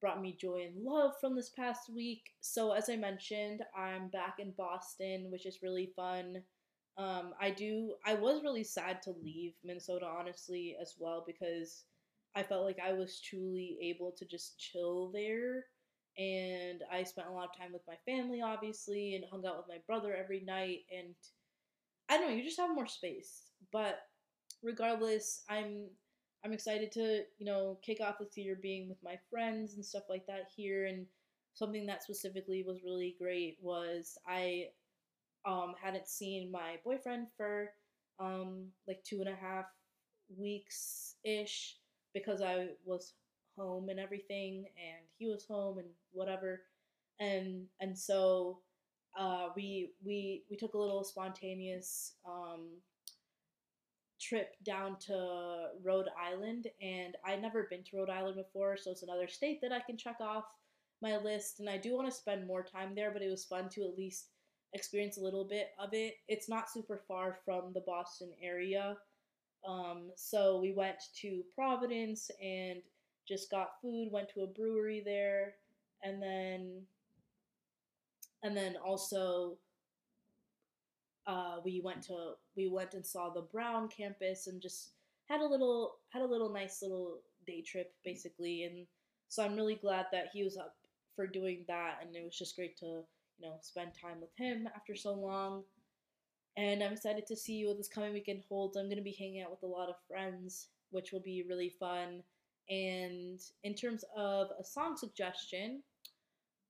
brought 0.00 0.22
me 0.22 0.36
joy 0.40 0.66
and 0.66 0.84
love 0.84 1.12
from 1.20 1.34
this 1.34 1.50
past 1.50 1.90
week. 1.94 2.22
So, 2.40 2.72
as 2.72 2.88
I 2.88 2.96
mentioned, 2.96 3.62
I'm 3.76 4.08
back 4.08 4.36
in 4.38 4.52
Boston, 4.56 5.28
which 5.30 5.46
is 5.46 5.62
really 5.62 5.92
fun. 5.96 6.42
Um, 6.98 7.32
I 7.40 7.50
do, 7.50 7.94
I 8.04 8.14
was 8.14 8.42
really 8.42 8.64
sad 8.64 9.02
to 9.02 9.12
leave 9.22 9.54
Minnesota, 9.64 10.06
honestly, 10.06 10.76
as 10.80 10.96
well, 10.98 11.22
because 11.26 11.84
I 12.34 12.42
felt 12.42 12.64
like 12.64 12.78
I 12.84 12.92
was 12.92 13.20
truly 13.20 13.78
able 13.82 14.12
to 14.18 14.24
just 14.26 14.58
chill 14.58 15.10
there. 15.12 15.66
And 16.18 16.82
I 16.92 17.04
spent 17.04 17.28
a 17.28 17.32
lot 17.32 17.48
of 17.48 17.56
time 17.56 17.72
with 17.72 17.82
my 17.86 17.94
family, 18.04 18.42
obviously, 18.42 19.14
and 19.14 19.24
hung 19.30 19.46
out 19.46 19.56
with 19.56 19.68
my 19.68 19.78
brother 19.86 20.14
every 20.14 20.40
night. 20.40 20.80
And 20.90 21.14
I 22.08 22.18
don't 22.18 22.28
know, 22.30 22.34
you 22.36 22.44
just 22.44 22.58
have 22.60 22.74
more 22.74 22.86
space. 22.86 23.42
But 23.72 24.00
regardless, 24.62 25.44
I'm 25.48 25.90
I'm 26.44 26.52
excited 26.52 26.92
to, 26.92 27.24
you 27.38 27.46
know, 27.46 27.78
kick 27.82 28.00
off 28.00 28.18
this 28.20 28.36
year 28.36 28.58
being 28.60 28.88
with 28.88 28.98
my 29.02 29.16
friends 29.30 29.74
and 29.74 29.84
stuff 29.84 30.04
like 30.08 30.26
that 30.26 30.48
here. 30.56 30.86
And 30.86 31.06
something 31.54 31.86
that 31.86 32.02
specifically 32.02 32.64
was 32.66 32.84
really 32.84 33.16
great 33.20 33.58
was 33.60 34.16
I 34.26 34.68
um, 35.46 35.74
hadn't 35.80 36.08
seen 36.08 36.50
my 36.50 36.76
boyfriend 36.84 37.28
for 37.36 37.70
um, 38.20 38.66
like 38.86 39.02
two 39.04 39.20
and 39.20 39.28
a 39.28 39.34
half 39.34 39.66
weeks 40.36 41.14
ish 41.24 41.76
because 42.14 42.42
I 42.42 42.68
was 42.84 43.14
home 43.56 43.88
and 43.88 44.00
everything, 44.00 44.66
and 44.76 45.04
he 45.18 45.26
was 45.26 45.46
home 45.46 45.78
and 45.78 45.88
whatever, 46.12 46.62
and 47.20 47.66
and 47.80 47.96
so 47.96 48.60
uh, 49.18 49.48
we 49.56 49.90
we 50.04 50.44
we 50.50 50.56
took 50.56 50.74
a 50.74 50.78
little 50.78 51.04
spontaneous 51.04 52.14
um, 52.26 52.68
trip 54.20 54.56
down 54.64 54.96
to 55.06 55.68
Rhode 55.82 56.08
Island, 56.20 56.68
and 56.82 57.16
I'd 57.24 57.42
never 57.42 57.66
been 57.70 57.84
to 57.84 57.96
Rhode 57.96 58.10
Island 58.10 58.36
before, 58.36 58.76
so 58.76 58.90
it's 58.90 59.02
another 59.02 59.28
state 59.28 59.60
that 59.62 59.72
I 59.72 59.80
can 59.80 59.96
check 59.96 60.16
off 60.20 60.44
my 61.00 61.16
list. 61.18 61.60
And 61.60 61.68
I 61.68 61.76
do 61.76 61.94
want 61.94 62.08
to 62.08 62.16
spend 62.16 62.46
more 62.46 62.62
time 62.62 62.94
there, 62.94 63.10
but 63.12 63.22
it 63.22 63.30
was 63.30 63.44
fun 63.44 63.68
to 63.70 63.82
at 63.82 63.96
least 63.96 64.30
experience 64.74 65.16
a 65.16 65.22
little 65.22 65.44
bit 65.44 65.70
of 65.78 65.90
it. 65.92 66.14
It's 66.28 66.48
not 66.48 66.70
super 66.70 67.00
far 67.08 67.38
from 67.44 67.72
the 67.72 67.80
Boston 67.80 68.30
area. 68.42 68.96
Um, 69.66 70.10
so 70.16 70.60
we 70.60 70.72
went 70.72 70.98
to 71.20 71.42
Providence 71.54 72.30
and 72.42 72.80
just 73.26 73.50
got 73.50 73.80
food, 73.82 74.10
went 74.10 74.28
to 74.34 74.42
a 74.42 74.46
brewery 74.46 75.02
there, 75.04 75.54
and 76.02 76.22
then 76.22 76.82
and 78.42 78.56
then 78.56 78.76
also 78.84 79.58
uh, 81.26 81.56
we 81.64 81.80
went 81.84 82.02
to 82.02 82.32
we 82.56 82.68
went 82.68 82.94
and 82.94 83.04
saw 83.04 83.30
the 83.30 83.42
Brown 83.42 83.88
campus 83.88 84.46
and 84.46 84.62
just 84.62 84.92
had 85.28 85.40
a 85.40 85.46
little 85.46 85.96
had 86.10 86.22
a 86.22 86.26
little 86.26 86.50
nice 86.50 86.82
little 86.82 87.18
day 87.46 87.62
trip 87.62 87.92
basically 88.04 88.64
and 88.64 88.86
so 89.28 89.44
I'm 89.44 89.56
really 89.56 89.74
glad 89.74 90.06
that 90.12 90.28
he 90.32 90.42
was 90.42 90.56
up 90.56 90.76
for 91.14 91.26
doing 91.26 91.64
that 91.68 91.98
and 92.00 92.14
it 92.16 92.24
was 92.24 92.38
just 92.38 92.56
great 92.56 92.78
to 92.78 93.02
you 93.38 93.46
know 93.46 93.56
spend 93.60 93.92
time 94.00 94.20
with 94.20 94.30
him 94.36 94.68
after 94.74 94.94
so 94.94 95.12
long. 95.12 95.62
And 96.56 96.82
I'm 96.82 96.92
excited 96.92 97.26
to 97.28 97.36
see 97.36 97.64
what 97.66 97.76
this 97.76 97.88
coming 97.88 98.12
weekend 98.12 98.42
holds. 98.48 98.76
I'm 98.76 98.88
gonna 98.88 99.02
be 99.02 99.16
hanging 99.18 99.42
out 99.42 99.50
with 99.50 99.62
a 99.62 99.66
lot 99.66 99.88
of 99.88 99.94
friends 100.08 100.68
which 100.90 101.12
will 101.12 101.20
be 101.20 101.44
really 101.46 101.74
fun. 101.78 102.22
And 102.70 103.40
in 103.62 103.74
terms 103.74 104.04
of 104.16 104.48
a 104.58 104.64
song 104.64 104.96
suggestion 104.96 105.82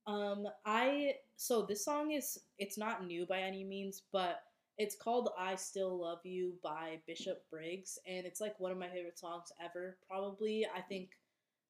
um 0.07 0.47
I 0.65 1.15
so 1.37 1.67
this 1.67 1.85
song 1.85 2.13
is 2.13 2.39
it's 2.59 2.79
not 2.79 3.05
new 3.07 3.27
by 3.27 3.41
any 3.41 3.63
means 3.63 4.03
but 4.11 4.43
it's 4.79 4.95
called 4.95 5.31
I 5.37 5.57
Still 5.57 6.01
Love 6.01 6.21
You 6.23 6.55
by 6.63 7.01
Bishop 7.07 7.43
Briggs, 7.51 7.99
and 8.07 8.25
it's 8.25 8.41
like 8.41 8.59
one 8.61 8.71
of 8.71 8.79
my 8.79 8.89
favorite 8.89 9.19
songs 9.19 9.51
ever, 9.63 9.99
probably. 10.09 10.65
I 10.73 10.81
think 10.81 11.11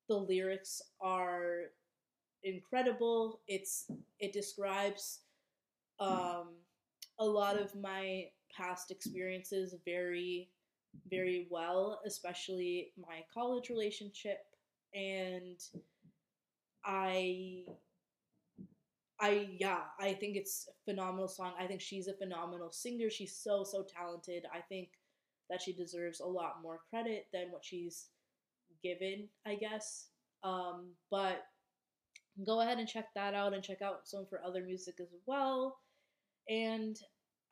the 0.09 0.17
lyrics 0.17 0.83
are 1.01 1.71
incredible. 2.45 3.41
It's 3.47 3.91
it 4.19 4.33
describes 4.33 5.21
um, 6.01 6.49
a 7.19 7.25
lot 7.25 7.59
of 7.61 7.75
my 7.75 8.27
past 8.57 8.91
experiences 8.91 9.75
very 9.85 10.51
very 11.11 11.47
well, 11.51 12.01
especially 12.07 12.93
my 12.97 13.21
college 13.33 13.69
relationship 13.69 14.39
and 14.95 15.61
I 16.85 17.65
I 19.21 19.49
yeah, 19.59 19.81
I 19.99 20.13
think 20.15 20.37
it's 20.37 20.69
a 20.69 20.91
phenomenal 20.91 21.29
song. 21.29 21.53
I 21.59 21.67
think 21.67 21.81
she's 21.81 22.07
a 22.07 22.15
phenomenal 22.15 22.71
singer. 22.71 23.11
She's 23.11 23.37
so 23.37 23.65
so 23.65 23.85
talented. 23.85 24.45
I 24.53 24.61
think 24.61 24.91
that 25.51 25.63
she 25.63 25.73
deserves 25.73 26.21
a 26.21 26.27
lot 26.27 26.63
more 26.63 26.81
credit 26.91 27.27
than 27.33 27.51
what 27.51 27.65
she's 27.65 28.11
given, 28.83 29.29
I 29.47 29.57
guess. 29.57 30.09
Um, 30.45 30.93
but 31.11 31.45
go 32.47 32.61
ahead 32.61 32.79
and 32.79 32.89
check 32.89 33.07
that 33.15 33.35
out 33.35 33.55
and 33.55 33.63
check 33.63 33.83
out 33.83 34.07
some 34.07 34.21
of 34.21 34.31
her 34.31 34.43
other 34.45 34.63
music 34.63 34.97
as 35.01 35.09
well. 35.27 35.79
And 36.49 36.97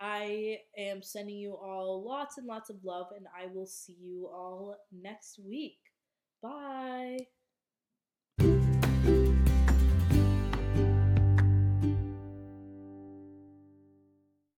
I 0.00 0.58
am 0.76 1.02
sending 1.02 1.36
you 1.36 1.54
all 1.54 2.04
lots 2.06 2.38
and 2.38 2.46
lots 2.46 2.70
of 2.70 2.76
love, 2.84 3.06
and 3.16 3.26
I 3.38 3.46
will 3.46 3.66
see 3.66 3.96
you 4.00 4.28
all 4.32 4.76
next 4.92 5.40
week. 5.44 5.78
Bye. 6.42 7.18